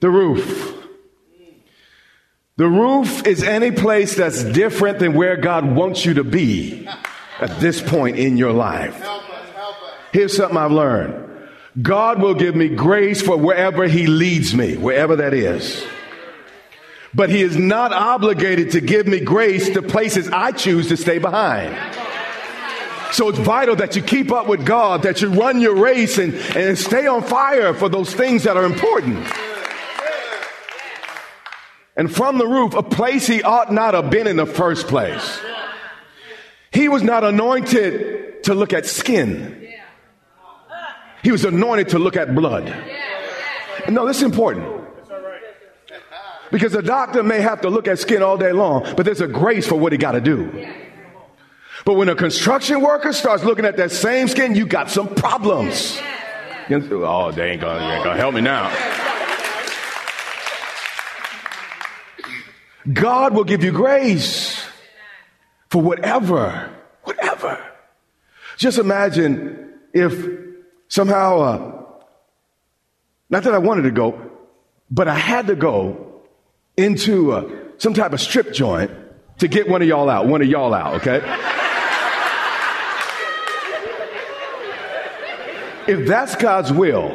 the 0.00 0.10
roof. 0.10 0.72
The 2.56 2.68
roof 2.68 3.26
is 3.26 3.42
any 3.42 3.72
place 3.72 4.14
that's 4.14 4.44
different 4.44 5.00
than 5.00 5.14
where 5.14 5.36
God 5.36 5.74
wants 5.74 6.04
you 6.06 6.14
to 6.14 6.24
be 6.24 6.86
at 7.40 7.58
this 7.58 7.82
point 7.82 8.16
in 8.16 8.36
your 8.36 8.52
life. 8.52 9.04
Here's 10.12 10.36
something 10.36 10.56
I've 10.56 10.70
learned. 10.70 11.33
God 11.80 12.22
will 12.22 12.34
give 12.34 12.54
me 12.54 12.68
grace 12.68 13.20
for 13.20 13.36
wherever 13.36 13.86
He 13.86 14.06
leads 14.06 14.54
me, 14.54 14.76
wherever 14.76 15.16
that 15.16 15.34
is. 15.34 15.84
But 17.12 17.30
He 17.30 17.42
is 17.42 17.56
not 17.56 17.92
obligated 17.92 18.72
to 18.72 18.80
give 18.80 19.06
me 19.06 19.20
grace 19.20 19.70
to 19.70 19.82
places 19.82 20.28
I 20.28 20.52
choose 20.52 20.88
to 20.88 20.96
stay 20.96 21.18
behind. 21.18 21.76
So 23.12 23.28
it's 23.28 23.38
vital 23.38 23.76
that 23.76 23.94
you 23.94 24.02
keep 24.02 24.32
up 24.32 24.48
with 24.48 24.66
God, 24.66 25.02
that 25.02 25.22
you 25.22 25.28
run 25.28 25.60
your 25.60 25.76
race 25.76 26.18
and, 26.18 26.34
and 26.56 26.76
stay 26.76 27.06
on 27.06 27.22
fire 27.22 27.72
for 27.72 27.88
those 27.88 28.12
things 28.12 28.42
that 28.42 28.56
are 28.56 28.64
important. 28.64 29.24
And 31.96 32.12
from 32.12 32.38
the 32.38 32.46
roof, 32.46 32.74
a 32.74 32.82
place 32.82 33.26
he 33.26 33.42
ought 33.42 33.72
not 33.72 33.94
have 33.94 34.10
been 34.10 34.26
in 34.26 34.36
the 34.36 34.46
first 34.46 34.88
place. 34.88 35.40
He 36.72 36.88
was 36.88 37.04
not 37.04 37.22
anointed 37.22 38.42
to 38.44 38.54
look 38.54 38.72
at 38.72 38.84
skin. 38.84 39.63
He 41.24 41.32
was 41.32 41.44
anointed 41.46 41.88
to 41.88 41.98
look 41.98 42.16
at 42.16 42.34
blood. 42.34 42.66
No, 43.88 44.06
this 44.06 44.18
is 44.18 44.22
important. 44.22 44.82
Because 46.52 46.72
the 46.72 46.82
doctor 46.82 47.22
may 47.22 47.40
have 47.40 47.62
to 47.62 47.70
look 47.70 47.88
at 47.88 47.98
skin 47.98 48.22
all 48.22 48.36
day 48.36 48.52
long, 48.52 48.84
but 48.94 49.04
there's 49.04 49.22
a 49.22 49.26
grace 49.26 49.66
for 49.66 49.76
what 49.76 49.90
he 49.90 49.98
got 49.98 50.12
to 50.12 50.20
do. 50.20 50.68
But 51.86 51.94
when 51.94 52.08
a 52.10 52.14
construction 52.14 52.82
worker 52.82 53.12
starts 53.12 53.42
looking 53.42 53.64
at 53.64 53.78
that 53.78 53.90
same 53.90 54.28
skin, 54.28 54.54
you 54.54 54.66
got 54.66 54.90
some 54.90 55.14
problems. 55.14 55.98
Oh, 56.70 57.32
they 57.32 57.52
ain't 57.52 57.60
gonna, 57.60 57.94
ain't 57.94 58.04
gonna 58.04 58.16
help 58.16 58.34
me 58.34 58.42
now. 58.42 58.70
God 62.92 63.34
will 63.34 63.44
give 63.44 63.64
you 63.64 63.72
grace 63.72 64.62
for 65.70 65.80
whatever, 65.80 66.70
whatever. 67.04 67.62
Just 68.58 68.78
imagine 68.78 69.72
if 69.92 70.44
somehow, 70.88 71.40
uh, 71.40 71.82
not 73.30 73.44
that 73.44 73.54
I 73.54 73.58
wanted 73.58 73.82
to 73.82 73.90
go, 73.90 74.30
but 74.90 75.08
I 75.08 75.14
had 75.14 75.46
to 75.48 75.56
go 75.56 76.22
into 76.76 77.32
uh, 77.32 77.50
some 77.78 77.94
type 77.94 78.12
of 78.12 78.20
strip 78.20 78.52
joint 78.52 78.90
to 79.38 79.48
get 79.48 79.68
one 79.68 79.82
of 79.82 79.88
y'all 79.88 80.08
out, 80.08 80.26
one 80.26 80.42
of 80.42 80.48
y'all 80.48 80.72
out, 80.72 80.94
okay? 80.96 81.20
If 85.86 86.08
that's 86.08 86.34
God's 86.36 86.72
will, 86.72 87.12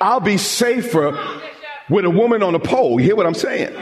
I'll 0.00 0.20
be 0.20 0.36
safer 0.38 1.18
with 1.88 2.04
a 2.04 2.10
woman 2.10 2.42
on 2.42 2.54
a 2.54 2.60
pole. 2.60 3.00
You 3.00 3.06
hear 3.06 3.16
what 3.16 3.26
I'm 3.26 3.34
saying? 3.34 3.76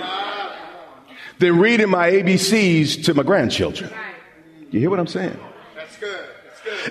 Than 1.38 1.58
reading 1.58 1.90
my 1.90 2.10
ABCs 2.10 3.04
to 3.04 3.14
my 3.14 3.22
grandchildren. 3.22 3.90
You 4.70 4.80
hear 4.80 4.90
what 4.90 4.98
I'm 4.98 5.06
saying? 5.06 5.38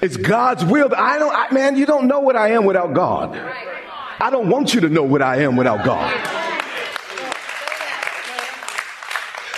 It's 0.01 0.17
God's 0.17 0.63
will. 0.63 0.93
I 0.95 1.17
don't, 1.17 1.35
I, 1.35 1.51
man, 1.51 1.75
you 1.75 1.85
don't 1.85 2.07
know 2.07 2.19
what 2.19 2.35
I 2.35 2.49
am 2.49 2.65
without 2.65 2.93
God. 2.93 3.35
I 4.19 4.29
don't 4.29 4.49
want 4.49 4.73
you 4.73 4.81
to 4.81 4.89
know 4.89 5.03
what 5.03 5.21
I 5.21 5.41
am 5.41 5.55
without 5.55 5.83
God. 5.83 6.13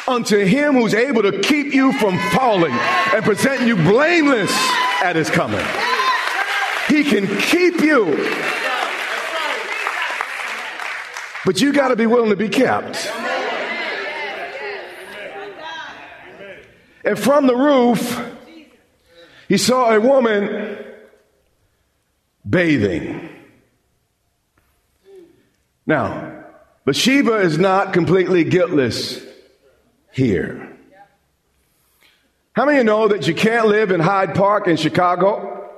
Unto 0.08 0.38
him 0.38 0.76
who's 0.76 0.94
able 0.94 1.24
to 1.24 1.40
keep 1.42 1.74
you 1.74 1.92
from 1.94 2.18
falling 2.32 2.72
and 2.72 3.24
present 3.26 3.68
you 3.68 3.76
blameless 3.76 4.52
at 5.04 5.16
his 5.16 5.30
coming. 5.30 5.66
He 6.88 7.04
can 7.04 7.28
keep 7.42 7.82
you. 7.82 8.16
But 11.46 11.62
you 11.62 11.74
got 11.74 11.90
to 11.90 11.96
be 11.96 12.08
willing 12.08 12.30
to 12.30 12.36
be 12.36 12.50
kept. 12.50 13.12
And 17.04 17.20
from 17.20 17.46
the 17.46 17.56
roof, 17.56 18.25
he 19.48 19.58
saw 19.58 19.92
a 19.92 20.00
woman 20.00 20.78
bathing. 22.48 23.30
Now, 25.86 26.44
Bathsheba 26.86 27.38
is 27.38 27.58
not 27.58 27.94
completely 27.94 28.44
guiltless 28.44 29.24
here. 30.12 30.72
How 32.54 32.66
many 32.66 32.84
know 32.84 33.08
that 33.08 33.28
you 33.28 33.36
can't 33.36 33.68
live 33.68 33.92
in 33.92 34.00
Hyde 34.00 34.34
Park 34.34 34.68
in 34.68 34.78
Chicago 34.78 35.70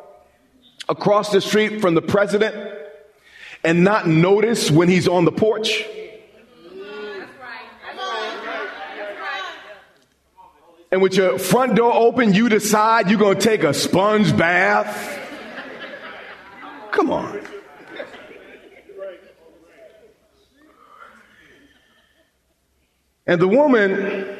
across 0.88 1.32
the 1.32 1.42
street 1.42 1.82
from 1.82 1.96
the 1.96 2.02
president 2.02 2.56
and 3.64 3.84
not 3.84 4.08
notice 4.08 4.70
when 4.70 4.88
he's 4.88 5.08
on 5.08 5.26
the 5.26 5.32
porch? 5.32 5.84
And 10.92 11.02
with 11.02 11.16
your 11.16 11.38
front 11.38 11.76
door 11.76 11.94
open, 11.94 12.34
you 12.34 12.50
decide 12.50 13.10
you're 13.10 13.20
going 13.20 13.38
to 13.38 13.44
take 13.44 13.64
a 13.64 13.74
sponge 13.74 14.36
bath. 14.36 15.20
Come 16.92 17.12
on. 17.12 17.42
And 23.26 23.42
the 23.42 23.48
woman 23.48 24.40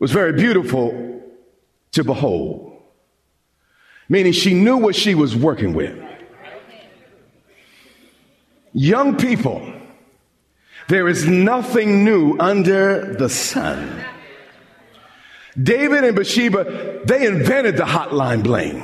was 0.00 0.10
very 0.10 0.32
beautiful 0.32 1.22
to 1.92 2.02
behold 2.02 2.72
meaning 4.12 4.32
she 4.32 4.52
knew 4.52 4.76
what 4.76 4.94
she 4.94 5.14
was 5.14 5.34
working 5.34 5.72
with. 5.72 5.98
Young 8.74 9.16
people, 9.16 9.72
there 10.88 11.08
is 11.08 11.26
nothing 11.26 12.04
new 12.04 12.36
under 12.38 13.14
the 13.14 13.30
sun. 13.30 14.04
David 15.60 16.04
and 16.04 16.16
Bathsheba, 16.16 17.00
they 17.04 17.26
invented 17.26 17.76
the 17.76 17.84
hotline 17.84 18.42
bling. 18.42 18.78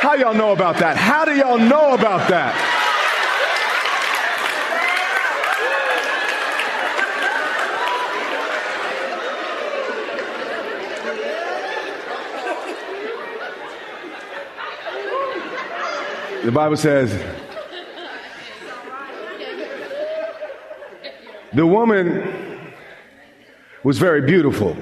How 0.00 0.14
y'all 0.14 0.34
know 0.34 0.52
about 0.52 0.76
that? 0.78 0.96
How 0.98 1.24
do 1.24 1.34
y'all 1.34 1.58
know 1.58 1.94
about 1.94 2.28
that? 2.28 2.67
The 16.44 16.52
Bible 16.52 16.76
says, 16.76 17.12
The 21.52 21.66
woman 21.66 22.72
was 23.82 23.98
very 23.98 24.22
beautiful 24.22 24.76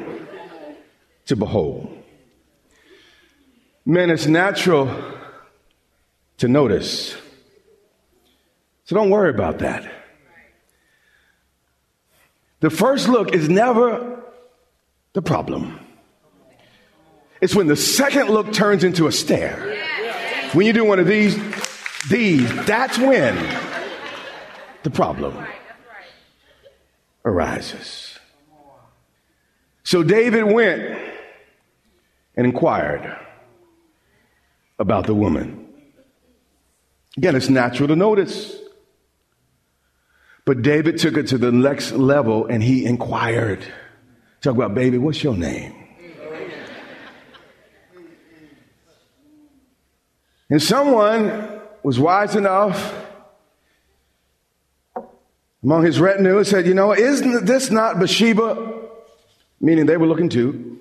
to 1.26 1.36
behold. 1.36 2.02
Men, 3.84 4.10
it's 4.10 4.26
natural 4.26 4.90
to 6.38 6.48
notice. 6.48 7.16
So 8.84 8.94
don't 8.94 9.10
worry 9.10 9.30
about 9.30 9.60
that. 9.60 9.90
The 12.60 12.70
first 12.70 13.08
look 13.08 13.32
is 13.32 13.48
never 13.48 14.22
the 15.14 15.22
problem. 15.22 15.80
It's 17.40 17.54
when 17.54 17.66
the 17.66 17.76
second 17.76 18.28
look 18.28 18.52
turns 18.52 18.82
into 18.84 19.06
a 19.06 19.12
stare. 19.12 19.75
When 20.52 20.66
you 20.66 20.72
do 20.72 20.84
one 20.84 20.98
of 20.98 21.06
these, 21.06 21.36
these, 22.08 22.50
that's 22.66 22.98
when 22.98 23.36
the 24.82 24.90
problem 24.90 25.46
arises. 27.24 28.18
So 29.82 30.02
David 30.02 30.44
went 30.44 30.98
and 32.36 32.46
inquired 32.46 33.16
about 34.78 35.06
the 35.06 35.14
woman. 35.14 35.68
Again, 37.16 37.34
it's 37.34 37.48
natural 37.48 37.88
to 37.88 37.96
notice. 37.96 38.56
But 40.44 40.62
David 40.62 40.98
took 40.98 41.16
it 41.16 41.28
to 41.28 41.38
the 41.38 41.50
next 41.50 41.92
level 41.92 42.46
and 42.46 42.62
he 42.62 42.84
inquired. 42.84 43.64
Talk 44.40 44.54
about, 44.54 44.74
baby, 44.74 44.98
what's 44.98 45.22
your 45.22 45.36
name? 45.36 45.85
And 50.48 50.62
someone 50.62 51.60
was 51.82 51.98
wise 51.98 52.36
enough 52.36 52.94
among 55.62 55.84
his 55.84 55.98
retinue 55.98 56.38
and 56.38 56.46
said, 56.46 56.66
You 56.66 56.74
know, 56.74 56.94
isn't 56.94 57.46
this 57.46 57.70
not 57.70 57.98
Bathsheba? 57.98 58.74
Meaning 59.60 59.86
they 59.86 59.96
were 59.96 60.06
looking 60.06 60.28
too. 60.28 60.78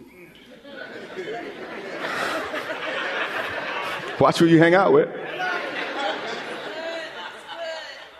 Watch 4.19 4.38
who 4.38 4.45
you 4.45 4.60
hang 4.60 4.75
out 4.75 4.93
with. 4.93 5.10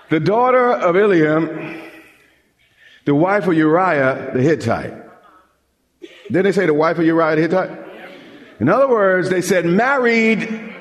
The 0.10 0.20
daughter 0.20 0.72
of 0.72 0.96
Eliam, 0.96 1.90
the 3.06 3.16
wife 3.16 3.48
of 3.48 3.54
Uriah 3.54 4.32
the 4.34 4.42
Hittite. 4.42 4.94
Didn't 6.28 6.44
they 6.44 6.52
say 6.52 6.66
the 6.66 6.74
wife 6.74 6.98
of 6.98 7.06
Uriah 7.06 7.36
the 7.36 7.42
Hittite? 7.42 7.86
In 8.60 8.70
other 8.70 8.88
words, 8.88 9.30
they 9.30 9.42
said 9.42 9.66
married. 9.66 10.75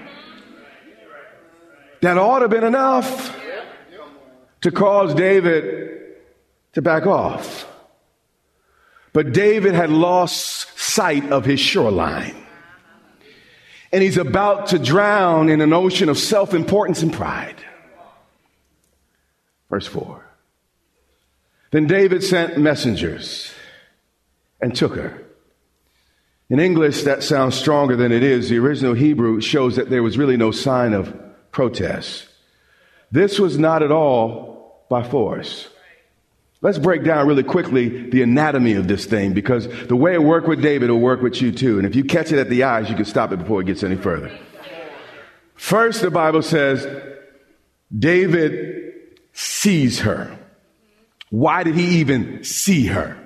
That 2.05 2.19
ought 2.19 2.41
to 2.41 2.43
have 2.43 2.51
been 2.51 2.65
enough 2.65 3.35
to 4.61 4.71
cause 4.71 5.15
David 5.15 6.03
to 6.75 6.83
back 6.83 7.07
off. 7.07 7.67
But 9.15 9.33
David 9.33 9.73
had 9.73 9.89
lost 9.89 10.79
sight 10.79 11.33
of 11.33 11.47
his 11.47 11.61
shoreline. 11.61 12.37
And 13.91 14.03
he's 14.03 14.19
about 14.19 14.67
to 14.67 14.79
drown 14.79 15.49
in 15.49 15.63
an 15.63 15.73
ocean 15.73 16.11
of 16.11 16.19
self 16.19 16.53
importance 16.53 17.03
and 17.03 17.11
pride. 17.11 17.57
Verse 19.71 19.87
4. 19.87 20.23
Then 21.71 21.87
David 21.87 22.23
sent 22.23 22.59
messengers 22.59 23.51
and 24.61 24.77
took 24.77 24.95
her. 24.97 25.25
In 26.51 26.61
English, 26.61 27.05
that 27.05 27.23
sounds 27.23 27.55
stronger 27.55 27.97
than 27.97 28.13
it 28.13 28.23
is. 28.23 28.51
The 28.51 28.59
original 28.59 28.93
Hebrew 28.93 29.41
shows 29.41 29.77
that 29.77 29.89
there 29.89 30.03
was 30.03 30.19
really 30.19 30.37
no 30.37 30.51
sign 30.51 30.93
of 30.93 31.25
protest. 31.55 32.27
This 33.11 33.39
was 33.39 33.59
not 33.59 33.83
at 33.83 33.93
all 33.93 34.85
by 34.91 35.03
force. 35.03 35.69
Let's 36.61 36.79
break 36.79 37.05
down 37.05 37.27
really 37.29 37.43
quickly 37.43 38.11
the 38.11 38.23
anatomy 38.23 38.73
of 38.73 38.89
this 38.89 39.07
thing 39.07 39.35
because 39.35 39.69
the 39.87 39.97
way 39.97 40.15
it 40.15 40.23
worked 40.23 40.49
with 40.49 40.61
David 40.61 40.91
will 40.91 41.01
work 41.01 41.23
with 41.23 41.41
you 41.41 41.53
too. 41.53 41.79
And 41.79 41.87
if 41.87 41.95
you 41.95 42.05
catch 42.05 42.33
it 42.33 42.39
at 42.39 42.51
the 42.51 42.65
eyes, 42.65 42.91
you 42.91 42.97
can 42.97 43.05
stop 43.05 43.33
it 43.33 43.39
before 43.39 43.61
it 43.61 43.67
gets 43.67 43.83
any 43.83 43.97
further. 43.97 44.37
First, 45.55 46.03
the 46.03 46.11
Bible 46.11 46.43
says 46.43 46.87
David 47.97 48.93
sees 49.33 50.01
her. 50.01 50.37
Why 51.31 51.63
did 51.63 51.75
he 51.75 52.01
even 52.01 52.45
see 52.45 52.87
her? 52.87 53.19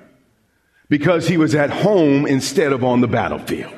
Because 0.89 1.27
he 1.27 1.37
was 1.37 1.55
at 1.55 1.69
home 1.69 2.25
instead 2.25 2.73
of 2.73 2.83
on 2.83 3.01
the 3.01 3.07
battlefield. 3.07 3.73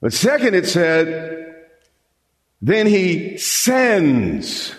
But 0.00 0.12
second, 0.12 0.54
it 0.54 0.66
said, 0.66 1.65
then 2.60 2.86
he 2.86 3.36
sends 3.38 4.74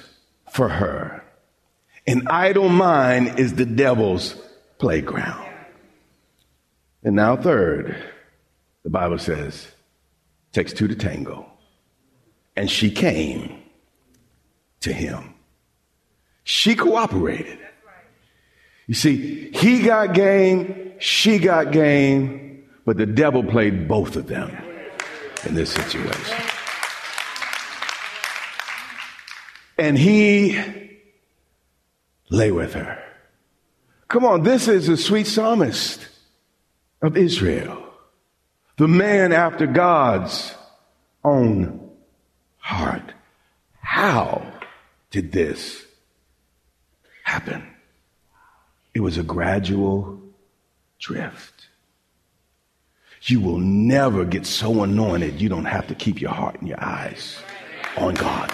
for 0.51 0.69
her. 0.69 1.23
An 2.05 2.27
idle 2.27 2.69
mind 2.69 3.39
is 3.39 3.53
the 3.55 3.65
devil's 3.65 4.35
playground. 4.77 5.45
And 7.03 7.15
now, 7.15 7.35
third, 7.35 7.95
the 8.83 8.89
Bible 8.89 9.19
says, 9.19 9.67
takes 10.51 10.73
two 10.73 10.87
to 10.87 10.95
tango. 10.95 11.45
And 12.55 12.71
she 12.71 12.89
came 12.89 13.61
to 14.81 14.91
him. 14.91 15.33
She 16.43 16.75
cooperated. 16.75 17.59
You 18.87 18.93
see, 18.93 19.51
he 19.51 19.81
got 19.81 20.13
game, 20.13 20.93
she 20.99 21.39
got 21.39 21.71
game, 21.71 22.65
but 22.85 22.97
the 22.97 23.05
devil 23.05 23.43
played 23.43 23.87
both 23.87 24.15
of 24.15 24.27
them 24.27 24.49
in 25.45 25.55
this 25.55 25.71
situation. 25.71 26.57
And 29.77 29.97
he 29.97 30.59
lay 32.29 32.51
with 32.51 32.73
her. 32.73 33.03
Come 34.07 34.25
on, 34.25 34.43
this 34.43 34.67
is 34.67 34.87
the 34.87 34.97
sweet 34.97 35.27
psalmist 35.27 36.07
of 37.01 37.17
Israel, 37.17 37.83
the 38.77 38.87
man 38.87 39.31
after 39.33 39.67
God's 39.67 40.55
own 41.23 41.91
heart. 42.57 43.13
How 43.81 44.53
did 45.11 45.31
this 45.31 45.85
happen? 47.23 47.67
It 48.93 49.01
was 49.01 49.17
a 49.17 49.23
gradual 49.23 50.19
drift. 50.99 51.67
You 53.23 53.41
will 53.41 53.59
never 53.59 54.23
get 54.23 54.45
so 54.45 54.83
anointed 54.83 55.41
you 55.41 55.49
don't 55.49 55.65
have 55.65 55.87
to 55.87 55.95
keep 55.95 56.21
your 56.21 56.31
heart 56.31 56.59
and 56.59 56.67
your 56.67 56.81
eyes 56.81 57.39
on 57.97 58.13
God. 58.13 58.51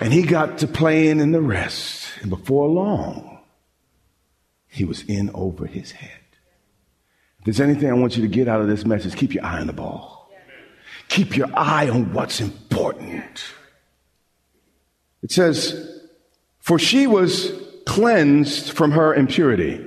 And 0.00 0.12
he 0.12 0.22
got 0.22 0.58
to 0.58 0.66
playing 0.66 1.20
in 1.20 1.32
the 1.32 1.42
rest. 1.42 2.10
And 2.22 2.30
before 2.30 2.68
long, 2.68 3.38
he 4.66 4.84
was 4.84 5.02
in 5.02 5.30
over 5.34 5.66
his 5.66 5.92
head. 5.92 6.10
If 7.38 7.44
there's 7.44 7.60
anything 7.60 7.90
I 7.90 7.94
want 7.94 8.16
you 8.16 8.22
to 8.22 8.28
get 8.28 8.48
out 8.48 8.60
of 8.60 8.68
this 8.68 8.86
message, 8.86 9.14
keep 9.14 9.34
your 9.34 9.44
eye 9.44 9.60
on 9.60 9.66
the 9.66 9.72
ball. 9.72 10.30
Keep 11.08 11.36
your 11.36 11.48
eye 11.54 11.88
on 11.88 12.12
what's 12.12 12.40
important. 12.40 13.44
It 15.22 15.32
says, 15.32 16.00
For 16.60 16.78
she 16.78 17.06
was 17.06 17.52
cleansed 17.84 18.72
from 18.72 18.92
her 18.92 19.14
impurity. 19.14 19.86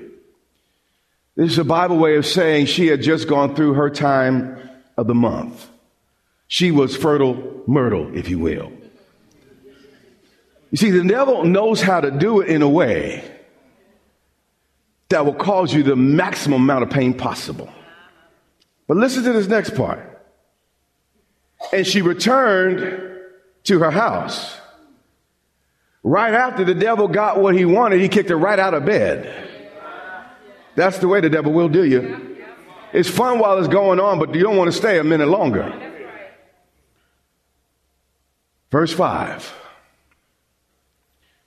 This 1.36 1.52
is 1.52 1.58
a 1.58 1.64
Bible 1.64 1.98
way 1.98 2.18
of 2.18 2.26
saying 2.26 2.68
she 2.68 2.88
had 2.88 3.02
just 3.02 3.28
gone 3.28 3.56
through 3.56 3.74
her 3.74 3.90
time 3.90 4.70
of 4.98 5.08
the 5.08 5.16
month. 5.16 5.70
She 6.48 6.70
was 6.70 6.96
fertile 6.96 7.64
myrtle, 7.66 8.16
if 8.16 8.30
you 8.30 8.38
will. 8.38 8.72
You 10.74 10.78
see, 10.78 10.90
the 10.90 11.04
devil 11.04 11.44
knows 11.44 11.84
how 11.84 12.02
to 12.02 12.10
do 12.10 12.42
it 12.42 12.50
in 12.50 12.64
a 12.64 12.68
way 12.68 13.24
that 15.10 15.24
will 15.24 15.36
cause 15.36 15.72
you 15.72 15.84
the 15.84 15.96
maximum 15.96 16.64
amount 16.64 16.82
of 16.82 16.90
pain 16.90 17.14
possible. 17.14 17.70
But 18.88 18.98
listen 18.98 19.24
to 19.26 19.34
this 19.34 19.46
next 19.46 19.76
part. 19.76 20.00
And 21.72 21.86
she 21.86 22.02
returned 22.02 23.20
to 23.66 23.80
her 23.82 23.92
house. 23.92 24.58
Right 26.02 26.34
after 26.34 26.66
the 26.66 26.74
devil 26.74 27.08
got 27.08 27.40
what 27.40 27.54
he 27.54 27.66
wanted, 27.66 28.02
he 28.02 28.10
kicked 28.10 28.30
her 28.30 28.36
right 28.36 28.58
out 28.58 28.74
of 28.74 28.84
bed. 28.84 29.48
That's 30.74 30.98
the 30.98 31.08
way 31.08 31.22
the 31.22 31.30
devil 31.30 31.54
will 31.54 31.70
do 31.70 31.84
you. 31.84 32.36
It's 32.94 33.08
fun 33.08 33.38
while 33.38 33.60
it's 33.60 33.68
going 33.68 34.00
on, 34.00 34.18
but 34.18 34.34
you 34.34 34.42
don't 34.42 34.58
want 34.58 34.72
to 34.72 34.76
stay 34.76 34.98
a 34.98 35.04
minute 35.04 35.28
longer. 35.28 35.72
Verse 38.72 38.92
5. 38.92 39.60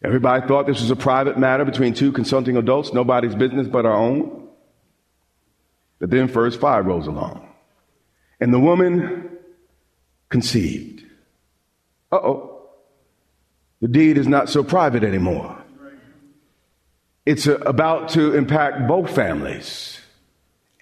Everybody 0.04 0.46
thought 0.46 0.66
this 0.66 0.80
was 0.80 0.90
a 0.90 0.96
private 0.96 1.38
matter 1.38 1.64
between 1.64 1.94
two 1.94 2.12
consulting 2.12 2.56
adults, 2.56 2.92
nobody's 2.92 3.34
business 3.34 3.66
but 3.66 3.86
our 3.86 3.96
own. 3.96 4.48
But 5.98 6.10
then 6.10 6.28
verse 6.28 6.54
5 6.56 6.86
rolls 6.86 7.06
along. 7.06 7.48
And 8.40 8.52
the 8.52 8.60
woman 8.60 9.30
conceived. 10.28 11.02
Uh 12.12 12.16
oh. 12.16 12.52
The 13.80 13.88
deed 13.88 14.18
is 14.18 14.28
not 14.28 14.48
so 14.48 14.62
private 14.62 15.02
anymore. 15.02 15.56
It's 17.24 17.46
about 17.46 18.10
to 18.10 18.34
impact 18.34 18.86
both 18.86 19.14
families 19.14 20.00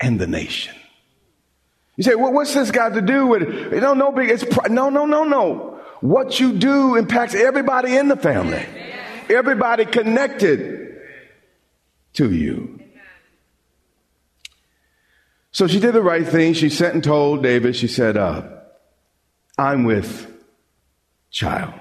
and 0.01 0.21
the 0.21 0.27
nation. 0.27 0.75
You 1.97 2.05
say, 2.05 2.15
well, 2.17 2.33
what's 2.33 2.53
this 2.55 2.71
got 2.71 2.95
to 2.95 3.01
do 3.01 3.27
with 3.27 3.43
it? 3.43 3.81
No, 3.81 3.95
no, 3.95 4.13
big. 4.13 4.29
It's 4.29 4.45
no, 4.69 4.91
no, 4.91 5.07
no, 5.07 5.25
no. 5.25 5.81
What 6.01 6.39
you 6.39 6.53
do 6.53 6.97
impacts 6.97 7.35
everybody 7.35 7.97
in 7.97 8.09
the 8.09 8.17
family. 8.17 8.67
Everybody 9.31 9.85
connected 9.85 11.01
to 12.15 12.33
you. 12.33 12.81
So 15.53 15.67
she 15.69 15.79
did 15.79 15.93
the 15.95 16.03
right 16.03 16.27
thing. 16.27 16.55
She 16.55 16.69
sent 16.69 16.95
and 16.95 17.05
told 17.05 17.43
David, 17.43 17.77
she 17.77 17.87
said, 17.87 18.17
uh, 18.17 18.43
I'm 19.57 19.85
with 19.85 20.33
child. 21.31 21.75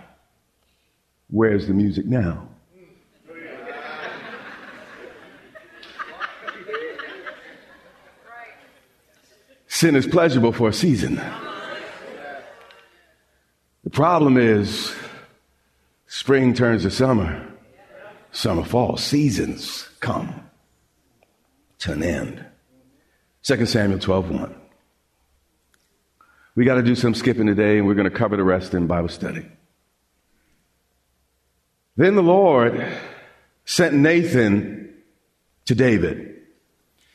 Where's 1.30 1.68
the 1.68 1.74
music 1.74 2.06
now? 2.06 2.50
Sin 9.68 9.96
is 9.96 10.06
pleasurable 10.06 10.54
for 10.54 10.70
a 10.70 10.74
season. 10.74 11.20
The 13.84 13.90
problem 13.90 14.38
is 14.38 14.96
spring 16.14 16.54
turns 16.54 16.84
to 16.84 16.92
summer, 16.92 17.44
summer 18.32 18.64
falls, 18.64 19.04
seasons 19.04 19.90
come 20.00 20.48
to 21.80 21.92
an 21.92 22.04
end. 22.04 22.46
2 23.42 23.66
Samuel 23.66 23.98
12 23.98 24.30
1. 24.30 24.56
We 26.54 26.66
got 26.66 26.76
to 26.76 26.84
do 26.84 26.94
some 26.94 27.16
skipping 27.16 27.48
today, 27.48 27.80
and 27.80 27.88
we're 27.88 27.96
going 27.96 28.10
to 28.10 28.16
cover 28.16 28.38
the 28.38 28.44
rest 28.44 28.76
in 28.76 28.86
Bible 28.86 29.10
study. 29.10 29.44
Then 31.98 32.14
the 32.14 32.22
Lord 32.22 32.88
sent 33.66 33.96
Nathan 33.96 34.94
to 35.66 35.74
David. 35.74 36.36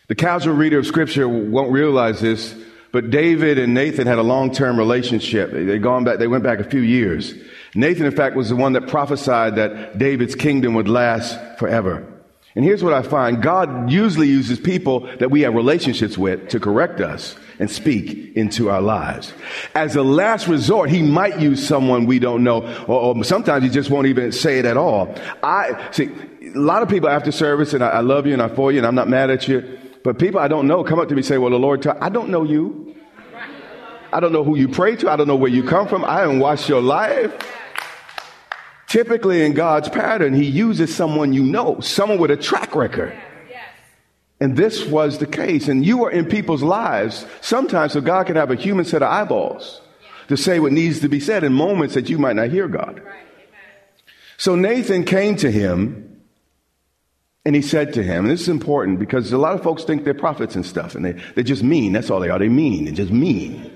The 0.09 0.17
casual 0.17 0.57
reader 0.57 0.81
of 0.81 0.89
scripture 0.89 1.29
won't 1.29 1.71
realize 1.71 2.21
this, 2.21 2.53
but 2.93 3.11
David 3.11 3.59
and 3.59 3.75
Nathan 3.75 4.07
had 4.07 4.19
a 4.19 4.23
long-term 4.23 4.79
relationship. 4.79 5.53
They 5.53 5.79
gone 5.79 6.05
back, 6.05 6.19
they 6.19 6.29
went 6.29 6.45
back 6.45 6.59
a 6.59 6.65
few 6.65 6.81
years. 6.81 7.35
Nathan, 7.75 8.07
in 8.07 8.13
fact, 8.13 8.35
was 8.35 8.49
the 8.49 8.57
one 8.57 8.73
that 8.73 8.89
prophesied 8.89 9.57
that 9.57 9.99
David's 9.99 10.35
kingdom 10.35 10.75
would 10.75 10.89
last 10.89 11.39
forever. 11.59 12.07
And 12.55 12.65
here's 12.65 12.83
what 12.83 12.93
I 12.93 13.03
find. 13.03 13.43
God 13.43 13.91
usually 13.91 14.27
uses 14.27 14.59
people 14.59 15.01
that 15.19 15.31
we 15.31 15.43
have 15.43 15.55
relationships 15.55 16.19
with 16.19 16.49
to 16.49 16.59
correct 16.59 17.01
us 17.01 17.37
and 17.61 17.71
speak 17.71 18.37
into 18.37 18.71
our 18.71 18.81
lives. 18.81 19.33
As 19.75 19.95
a 19.95 20.03
last 20.03 20.49
resort, 20.49 20.91
he 20.91 21.03
might 21.03 21.39
use 21.39 21.67
someone 21.67 22.07
we 22.07 22.19
don't 22.19 22.43
know, 22.43 22.63
or, 22.89 23.17
or 23.17 23.25
sometimes 23.25 23.65
he 23.65 23.71
just 23.71 23.91
won't 23.91 24.07
even 24.07 24.33
say 24.33 24.59
it 24.59 24.65
at 24.65 24.77
all. 24.77 25.15
I 25.43 25.91
see 25.93 26.07
a 26.55 26.59
lot 26.59 26.83
of 26.83 26.89
people 26.89 27.09
after 27.09 27.31
service, 27.31 27.75
and 27.75 27.85
I, 27.85 27.89
I 27.89 28.01
love 28.01 28.27
you 28.27 28.33
and 28.33 28.43
I 28.43 28.49
for 28.49 28.73
you, 28.73 28.79
and 28.79 28.87
I'm 28.87 28.95
not 28.95 29.09
mad 29.09 29.31
at 29.31 29.47
you. 29.47 29.79
But 30.03 30.19
people 30.19 30.41
I 30.41 30.49
don't 30.49 30.67
know 30.67 30.85
come 30.85 30.99
up 30.99 31.09
to 31.09 31.15
me 31.15 31.21
and 31.21 31.27
say, 31.27 31.39
Well, 31.39 31.51
the 31.51 31.59
Lord, 31.59 31.87
I 31.87 32.09
don't 32.09 32.29
know 32.31 32.45
you. 32.45 32.95
I 34.13 34.21
don't 34.21 34.33
know 34.33 34.45
who 34.45 34.57
you 34.57 34.69
pray 34.69 34.97
to. 34.97 35.11
I 35.11 35.17
don't 35.17 35.29
know 35.29 35.37
where 35.37 35.51
you 35.51 35.63
come 35.63 35.87
from. 35.87 36.05
I 36.05 36.21
haven't 36.21 36.39
watched 36.39 36.69
your 36.69 36.81
life. 36.81 37.33
Typically, 38.87 39.45
in 39.45 39.53
God's 39.53 39.91
pattern, 39.91 40.33
He 40.33 40.47
uses 40.47 40.95
someone 40.95 41.35
you 41.35 41.43
know, 41.43 41.81
someone 41.81 42.19
with 42.19 42.31
a 42.31 42.37
track 42.37 42.75
record. 42.75 43.15
And 44.41 44.57
this 44.57 44.87
was 44.87 45.19
the 45.19 45.27
case. 45.27 45.69
And 45.69 45.85
you 45.85 46.05
are 46.05 46.11
in 46.11 46.25
people's 46.25 46.63
lives 46.63 47.27
sometimes 47.41 47.93
so 47.93 48.01
God 48.01 48.27
can 48.27 48.37
have 48.37 48.51
a 48.51 48.55
human 48.55 48.85
set 48.85 49.03
of 49.03 49.11
eyeballs 49.11 49.81
to 50.29 50.37
say 50.37 50.61
what 50.61 50.73
needs 50.73 51.01
to 51.01 51.09
be 51.09 51.21
said 51.21 51.43
in 51.43 51.53
moments 51.53 51.95
that 51.95 52.09
you 52.09 52.19
might 52.19 52.37
not 52.37 52.51
hear 52.51 52.69
God. 52.69 53.03
So 54.37 54.55
Nathan 54.55 55.05
came 55.05 55.35
to 55.37 55.51
him 55.51 56.08
and 57.49 57.57
he 57.57 57.63
said 57.63 57.95
to 57.95 58.03
him, 58.03 58.27
and 58.27 58.31
this 58.31 58.43
is 58.43 58.49
important 58.51 58.99
because 58.99 59.33
a 59.33 59.39
lot 59.39 59.55
of 59.55 59.63
folks 59.63 59.83
think 59.83 60.05
they're 60.05 60.13
prophets 60.13 60.55
and 60.55 60.67
stuff, 60.67 60.95
and 60.95 61.03
they, 61.03 61.13
they 61.35 61.43
just 61.43 61.63
mean. 61.63 61.95
That's 61.95 62.11
all 62.11 62.21
they 62.21 62.29
are. 62.29 62.39
They 62.39 62.51
mean. 62.51 62.85
They 62.85 62.93
just 62.93 63.11
mean. 63.11 63.73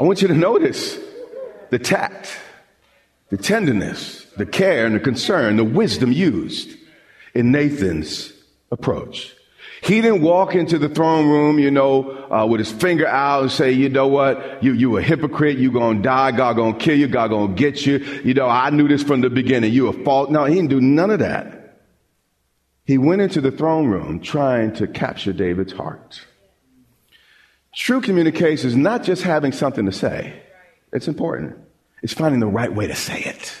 I 0.00 0.04
want 0.04 0.22
you 0.22 0.28
to 0.28 0.34
notice 0.34 0.98
the 1.68 1.78
tact, 1.78 2.34
the 3.28 3.36
tenderness, 3.36 4.24
the 4.38 4.46
care, 4.46 4.86
and 4.86 4.94
the 4.94 5.00
concern, 5.00 5.58
the 5.58 5.64
wisdom 5.64 6.12
used 6.12 6.78
in 7.34 7.52
Nathan's 7.52 8.32
approach. 8.72 9.34
He 9.82 10.00
didn't 10.00 10.22
walk 10.22 10.54
into 10.54 10.78
the 10.78 10.88
throne 10.88 11.28
room, 11.28 11.58
you 11.58 11.70
know, 11.70 12.10
uh, 12.32 12.46
with 12.46 12.58
his 12.60 12.72
finger 12.72 13.06
out 13.06 13.42
and 13.42 13.52
say, 13.52 13.70
you 13.70 13.90
know 13.90 14.08
what, 14.08 14.64
you, 14.64 14.72
you 14.72 14.96
a 14.96 15.02
hypocrite, 15.02 15.58
you 15.58 15.70
gonna 15.70 16.00
die, 16.00 16.32
God 16.32 16.56
gonna 16.56 16.78
kill 16.78 16.98
you, 16.98 17.06
God 17.06 17.28
gonna 17.28 17.52
get 17.52 17.84
you. 17.84 17.98
You 18.24 18.32
know, 18.32 18.48
I 18.48 18.70
knew 18.70 18.88
this 18.88 19.02
from 19.02 19.20
the 19.20 19.28
beginning, 19.28 19.74
you 19.74 19.88
a 19.88 19.92
fault. 20.04 20.30
No, 20.30 20.46
he 20.46 20.54
didn't 20.54 20.70
do 20.70 20.80
none 20.80 21.10
of 21.10 21.18
that. 21.18 21.53
He 22.84 22.98
went 22.98 23.22
into 23.22 23.40
the 23.40 23.50
throne 23.50 23.86
room 23.86 24.20
trying 24.20 24.74
to 24.74 24.86
capture 24.86 25.32
David's 25.32 25.72
heart. 25.72 26.20
True 27.74 28.00
communication 28.00 28.68
is 28.68 28.76
not 28.76 29.02
just 29.02 29.22
having 29.22 29.52
something 29.52 29.86
to 29.86 29.92
say. 29.92 30.42
It's 30.92 31.08
important. 31.08 31.58
It's 32.02 32.12
finding 32.12 32.40
the 32.40 32.46
right 32.46 32.72
way 32.72 32.86
to 32.86 32.94
say 32.94 33.20
it. 33.20 33.56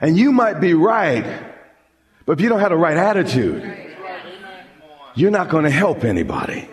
And 0.00 0.16
you 0.16 0.32
might 0.32 0.60
be 0.60 0.74
right, 0.74 1.24
but 2.26 2.32
if 2.32 2.40
you 2.40 2.48
don't 2.48 2.58
have 2.58 2.70
the 2.70 2.76
right 2.76 2.96
attitude, 2.96 3.62
you're 5.14 5.30
not 5.30 5.50
going 5.50 5.64
to 5.64 5.70
help 5.70 6.04
anybody. 6.04 6.68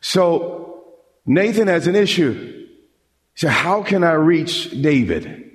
So 0.00 0.84
Nathan 1.26 1.66
has 1.68 1.86
an 1.88 1.96
issue. 1.96 2.68
So 3.34 3.48
how 3.48 3.82
can 3.82 4.04
I 4.04 4.12
reach 4.12 4.70
David? 4.70 5.50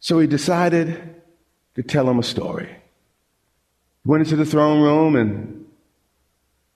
So 0.00 0.18
he 0.18 0.26
decided 0.26 1.22
to 1.76 1.82
tell 1.82 2.10
him 2.10 2.18
a 2.18 2.22
story 2.22 2.79
went 4.04 4.22
into 4.22 4.36
the 4.36 4.46
throne 4.46 4.82
room, 4.82 5.16
and 5.16 5.66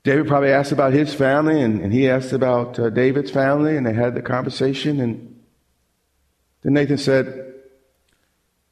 David 0.03 0.27
probably 0.27 0.51
asked 0.51 0.73
about 0.73 0.93
his 0.93 1.15
family, 1.15 1.61
and, 1.61 1.81
and 1.81 1.93
he 1.93 2.09
asked 2.09 2.33
about 2.33 2.79
uh, 2.79 2.91
David's 2.91 3.31
family, 3.31 3.77
and 3.77 3.87
they 3.87 3.95
had 3.95 4.15
the 4.15 4.23
conversation. 4.23 5.01
And 5.01 5.41
then 6.63 6.75
Nathan 6.75 6.99
said, 6.99 7.55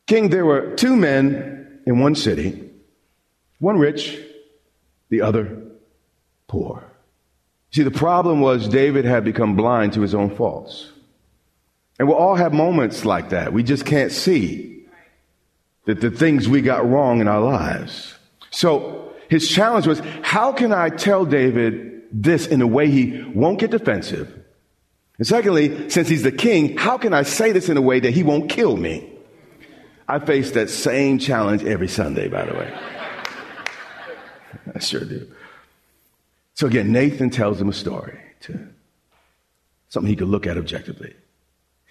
King, 0.06 0.28
there 0.28 0.44
were 0.44 0.74
two 0.76 0.96
men 0.96 1.80
in 1.86 1.98
one 1.98 2.14
city, 2.14 2.70
one 3.58 3.78
rich, 3.78 4.18
the 5.08 5.22
other 5.22 5.62
poor. 6.48 6.84
See, 7.70 7.82
the 7.82 7.90
problem 7.90 8.40
was 8.40 8.68
David 8.68 9.06
had 9.06 9.24
become 9.24 9.56
blind 9.56 9.94
to 9.94 10.02
his 10.02 10.14
own 10.14 10.36
faults. 10.36 10.90
And 11.98 12.08
we'll 12.08 12.18
all 12.18 12.34
have 12.34 12.52
moments 12.52 13.04
like 13.04 13.30
that. 13.30 13.52
We 13.52 13.62
just 13.62 13.86
can't 13.86 14.12
see 14.12 14.84
that 15.86 16.00
the 16.00 16.10
things 16.10 16.48
we 16.48 16.60
got 16.60 16.88
wrong 16.88 17.20
in 17.20 17.28
our 17.28 17.40
lives. 17.40 18.14
So 18.52 19.12
his 19.28 19.48
challenge 19.48 19.86
was, 19.86 20.00
how 20.22 20.52
can 20.52 20.72
I 20.72 20.90
tell 20.90 21.24
David 21.24 22.02
this 22.12 22.46
in 22.46 22.62
a 22.62 22.66
way 22.66 22.88
he 22.88 23.22
won't 23.34 23.58
get 23.58 23.70
defensive? 23.70 24.38
And 25.18 25.26
secondly, 25.26 25.90
since 25.90 26.08
he's 26.08 26.22
the 26.22 26.32
king, 26.32 26.76
how 26.76 26.98
can 26.98 27.12
I 27.12 27.22
say 27.22 27.52
this 27.52 27.68
in 27.68 27.76
a 27.76 27.82
way 27.82 28.00
that 28.00 28.10
he 28.10 28.22
won't 28.22 28.50
kill 28.50 28.76
me? 28.76 29.08
I 30.06 30.18
face 30.18 30.52
that 30.52 30.68
same 30.68 31.18
challenge 31.18 31.64
every 31.64 31.88
Sunday, 31.88 32.28
by 32.28 32.44
the 32.44 32.54
way. 32.54 32.72
I 34.74 34.78
sure 34.78 35.04
do. 35.04 35.30
So 36.54 36.66
again, 36.66 36.92
Nathan 36.92 37.30
tells 37.30 37.60
him 37.60 37.68
a 37.68 37.72
story 37.72 38.18
to 38.42 38.68
something 39.88 40.08
he 40.08 40.16
could 40.16 40.28
look 40.28 40.46
at 40.46 40.58
objectively. 40.58 41.14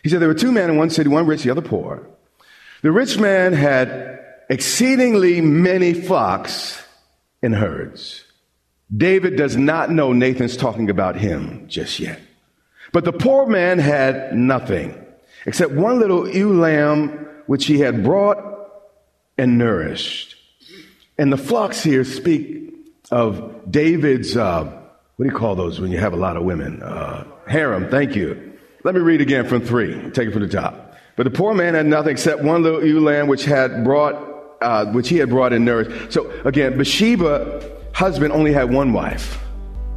He 0.04 0.10
said 0.10 0.22
there 0.22 0.28
were 0.28 0.36
two 0.36 0.52
men 0.52 0.70
in 0.70 0.78
one 0.78 0.90
city, 0.90 1.10
one 1.10 1.26
rich, 1.26 1.44
the 1.44 1.50
other 1.50 1.62
poor. 1.62 2.08
The 2.82 2.92
rich 2.92 3.20
man 3.20 3.54
had 3.54 4.21
exceedingly 4.52 5.40
many 5.40 5.94
flocks 5.94 6.84
and 7.42 7.56
herds. 7.56 8.26
David 8.96 9.38
does 9.38 9.56
not 9.56 9.90
know 9.90 10.12
Nathan's 10.12 10.58
talking 10.58 10.90
about 10.90 11.16
him 11.16 11.70
just 11.70 12.02
yet. 12.02 12.20
But 12.92 13.06
the 13.06 13.14
poor 13.14 13.48
man 13.48 13.80
had 13.80 14.36
nothing 14.36 14.94
except 15.46 15.72
one 15.72 16.00
little 16.00 16.30
ewe 16.30 16.54
lamb 16.54 17.28
which 17.48 17.66
he 17.66 17.80
had 17.80 18.04
brought 18.04 18.44
and 19.38 19.58
nourished. 19.58 20.36
And 21.18 21.32
the 21.32 21.38
flocks 21.38 21.82
here 21.82 22.04
speak 22.04 22.74
of 23.10 23.72
David's, 23.72 24.36
uh, 24.36 24.66
what 24.66 25.26
do 25.26 25.32
you 25.32 25.38
call 25.38 25.56
those 25.56 25.80
when 25.80 25.92
you 25.92 25.98
have 26.00 26.12
a 26.12 26.18
lot 26.18 26.36
of 26.36 26.44
women? 26.44 26.84
Uh, 26.84 27.26
harem, 27.48 27.90
thank 27.90 28.18
you. 28.18 28.60
Let 28.84 28.96
me 28.96 29.02
read 29.02 29.22
again 29.22 29.48
from 29.48 29.62
three, 29.62 30.10
take 30.12 30.28
it 30.28 30.32
from 30.32 30.42
the 30.42 30.50
top. 30.50 30.98
But 31.16 31.24
the 31.24 31.32
poor 31.32 31.54
man 31.54 31.74
had 31.74 31.86
nothing 31.86 32.12
except 32.12 32.44
one 32.44 32.64
little 32.64 32.86
ewe 32.86 33.00
lamb 33.00 33.28
which 33.28 33.46
had 33.46 33.86
brought 33.86 34.31
uh, 34.62 34.86
which 34.88 35.10
he 35.10 35.18
had 35.18 35.30
brought 35.30 35.54
in 35.54 35.66
nourished. 35.66 36.14
So 36.14 36.30
again, 36.46 36.78
Bathsheba 36.78 37.70
husband 37.94 38.32
only 38.34 38.54
had 38.54 38.72
one 38.72 38.94
wife, 38.94 39.44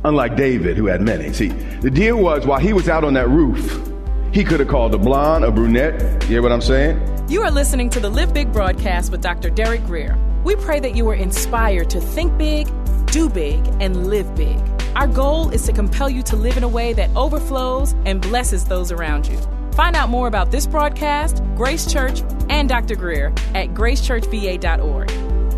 unlike 0.04 0.36
David 0.36 0.76
who 0.76 0.86
had 0.86 1.00
many. 1.02 1.32
See, 1.32 1.48
the 1.48 1.90
deal 1.90 2.16
was 2.16 2.46
while 2.46 2.58
he 2.58 2.72
was 2.72 2.88
out 2.88 3.04
on 3.04 3.14
that 3.14 3.28
roof, 3.28 3.90
he 4.32 4.42
could 4.44 4.60
have 4.60 4.68
called 4.68 4.94
a 4.94 4.98
blonde, 4.98 5.44
a 5.44 5.52
brunette. 5.52 6.22
You 6.22 6.28
hear 6.28 6.42
what 6.42 6.52
I'm 6.52 6.60
saying? 6.60 7.00
You 7.28 7.42
are 7.42 7.50
listening 7.50 7.88
to 7.90 8.00
the 8.00 8.10
Live 8.10 8.34
Big 8.34 8.52
broadcast 8.52 9.12
with 9.12 9.22
Dr. 9.22 9.48
Derek 9.48 9.84
Grier. 9.86 10.18
We 10.44 10.56
pray 10.56 10.80
that 10.80 10.94
you 10.94 11.08
are 11.08 11.14
inspired 11.14 11.88
to 11.90 12.00
think 12.00 12.36
big, 12.36 12.68
do 13.06 13.30
big, 13.30 13.66
and 13.80 14.08
live 14.08 14.34
big. 14.34 14.58
Our 14.94 15.06
goal 15.06 15.50
is 15.50 15.62
to 15.62 15.72
compel 15.72 16.10
you 16.10 16.22
to 16.24 16.36
live 16.36 16.56
in 16.56 16.62
a 16.62 16.68
way 16.68 16.92
that 16.92 17.08
overflows 17.16 17.94
and 18.04 18.20
blesses 18.20 18.64
those 18.64 18.92
around 18.92 19.26
you. 19.26 19.38
Find 19.74 19.96
out 19.96 20.08
more 20.08 20.28
about 20.28 20.50
this 20.52 20.66
broadcast, 20.66 21.42
Grace 21.56 21.90
Church, 21.90 22.22
and 22.48 22.68
Dr. 22.68 22.94
Grier 22.94 23.32
at 23.54 23.70
gracechurchva.org. 23.70 25.08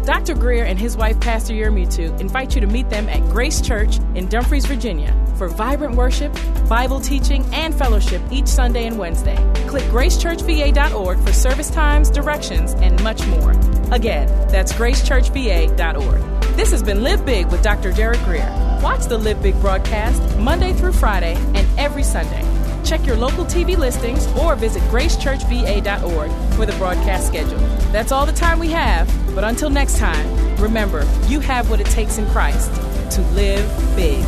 Dr. 0.06 0.34
Grier 0.34 0.64
and 0.64 0.78
his 0.78 0.96
wife, 0.96 1.20
Pastor 1.20 1.52
Yermutu, 1.52 2.18
invite 2.20 2.54
you 2.54 2.60
to 2.60 2.66
meet 2.66 2.88
them 2.88 3.08
at 3.08 3.20
Grace 3.30 3.60
Church 3.60 3.98
in 4.14 4.28
Dumfries, 4.28 4.64
Virginia 4.64 5.14
for 5.36 5.48
vibrant 5.48 5.96
worship, 5.96 6.32
Bible 6.68 7.00
teaching, 7.00 7.44
and 7.52 7.74
fellowship 7.74 8.22
each 8.30 8.46
Sunday 8.46 8.86
and 8.86 8.98
Wednesday. 8.98 9.36
Click 9.66 9.84
gracechurchva.org 9.84 11.18
for 11.18 11.32
service 11.32 11.70
times, 11.70 12.08
directions, 12.08 12.72
and 12.74 13.02
much 13.02 13.26
more. 13.26 13.50
Again, 13.92 14.28
that's 14.48 14.72
gracechurchva.org. 14.72 16.56
This 16.56 16.70
has 16.70 16.82
been 16.82 17.02
Live 17.02 17.26
Big 17.26 17.48
with 17.48 17.62
Dr. 17.62 17.92
Derek 17.92 18.20
Grier. 18.20 18.80
Watch 18.82 19.04
the 19.06 19.18
Live 19.18 19.42
Big 19.42 19.60
broadcast 19.60 20.22
Monday 20.38 20.72
through 20.72 20.92
Friday 20.92 21.34
and 21.54 21.66
every 21.78 22.02
Sunday. 22.02 22.55
Check 22.86 23.04
your 23.04 23.16
local 23.16 23.44
TV 23.44 23.76
listings 23.76 24.28
or 24.38 24.54
visit 24.54 24.80
gracechurchva.org 24.84 26.30
for 26.54 26.66
the 26.66 26.72
broadcast 26.78 27.26
schedule. 27.26 27.58
That's 27.90 28.12
all 28.12 28.24
the 28.24 28.32
time 28.32 28.60
we 28.60 28.68
have, 28.68 29.08
but 29.34 29.42
until 29.42 29.70
next 29.70 29.98
time, 29.98 30.56
remember, 30.56 31.00
you 31.26 31.40
have 31.40 31.68
what 31.68 31.80
it 31.80 31.86
takes 31.86 32.18
in 32.18 32.26
Christ 32.26 32.72
to 33.16 33.22
live 33.34 33.68
big. 33.96 34.24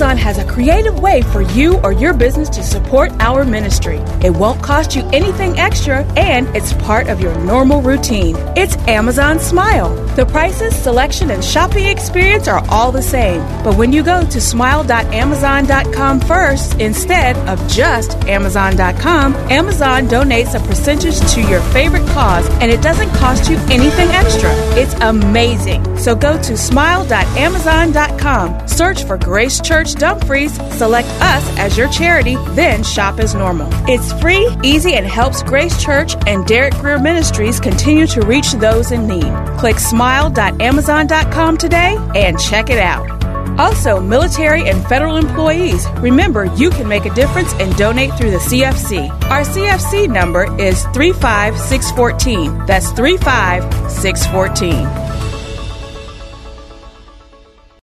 Amazon 0.00 0.16
has 0.16 0.38
a 0.38 0.44
creative 0.44 1.00
way 1.00 1.22
for 1.22 1.42
you 1.42 1.76
or 1.78 1.90
your 1.90 2.14
business 2.14 2.48
to 2.48 2.62
support 2.62 3.10
our 3.18 3.44
ministry. 3.44 3.98
It 4.22 4.30
won't 4.30 4.62
cost 4.62 4.94
you 4.94 5.02
anything 5.12 5.58
extra 5.58 6.04
and 6.16 6.46
it's 6.54 6.72
part 6.74 7.08
of 7.08 7.20
your 7.20 7.36
normal 7.40 7.82
routine. 7.82 8.36
It's 8.56 8.76
Amazon 8.86 9.40
Smile. 9.40 9.92
The 10.14 10.24
prices, 10.24 10.76
selection, 10.76 11.32
and 11.32 11.44
shopping 11.44 11.86
experience 11.86 12.46
are 12.46 12.64
all 12.68 12.92
the 12.92 13.02
same. 13.02 13.40
But 13.64 13.76
when 13.76 13.92
you 13.92 14.04
go 14.04 14.24
to 14.24 14.40
smile.amazon.com 14.40 16.20
first 16.20 16.74
instead 16.74 17.36
of 17.48 17.58
just 17.68 18.12
amazon.com, 18.28 19.34
Amazon 19.50 20.06
donates 20.06 20.54
a 20.54 20.60
percentage 20.64 21.18
to 21.32 21.42
your 21.42 21.60
favorite 21.72 22.06
cause 22.10 22.48
and 22.60 22.70
it 22.70 22.82
doesn't 22.82 23.10
cost 23.16 23.50
you 23.50 23.56
anything 23.68 24.10
extra. 24.10 24.50
It's 24.78 24.94
amazing. 25.00 25.98
So 25.98 26.14
go 26.14 26.40
to 26.40 26.56
smile.amazon.com, 26.56 28.68
search 28.68 29.02
for 29.02 29.18
Grace 29.18 29.60
Church 29.60 29.87
Dumfries, 29.94 30.54
select 30.76 31.08
us 31.20 31.58
as 31.58 31.76
your 31.76 31.88
charity, 31.88 32.36
then 32.50 32.82
shop 32.82 33.18
as 33.18 33.34
normal. 33.34 33.68
It's 33.88 34.12
free, 34.20 34.48
easy, 34.62 34.94
and 34.94 35.06
helps 35.06 35.42
Grace 35.42 35.82
Church 35.82 36.14
and 36.26 36.46
Derek 36.46 36.74
Grier 36.74 36.98
Ministries 36.98 37.60
continue 37.60 38.06
to 38.08 38.20
reach 38.22 38.52
those 38.52 38.92
in 38.92 39.06
need. 39.06 39.32
Click 39.58 39.78
smile.amazon.com 39.78 41.56
today 41.56 41.96
and 42.14 42.38
check 42.38 42.70
it 42.70 42.78
out. 42.78 43.18
Also, 43.58 44.00
military 44.00 44.68
and 44.68 44.86
federal 44.86 45.16
employees, 45.16 45.84
remember 45.96 46.44
you 46.54 46.70
can 46.70 46.86
make 46.86 47.06
a 47.06 47.14
difference 47.14 47.52
and 47.54 47.74
donate 47.76 48.14
through 48.14 48.30
the 48.30 48.38
CFC. 48.38 49.10
Our 49.24 49.42
CFC 49.42 50.08
number 50.08 50.44
is 50.60 50.84
35614. 50.94 52.66
That's 52.66 52.92
35614. 52.92 55.17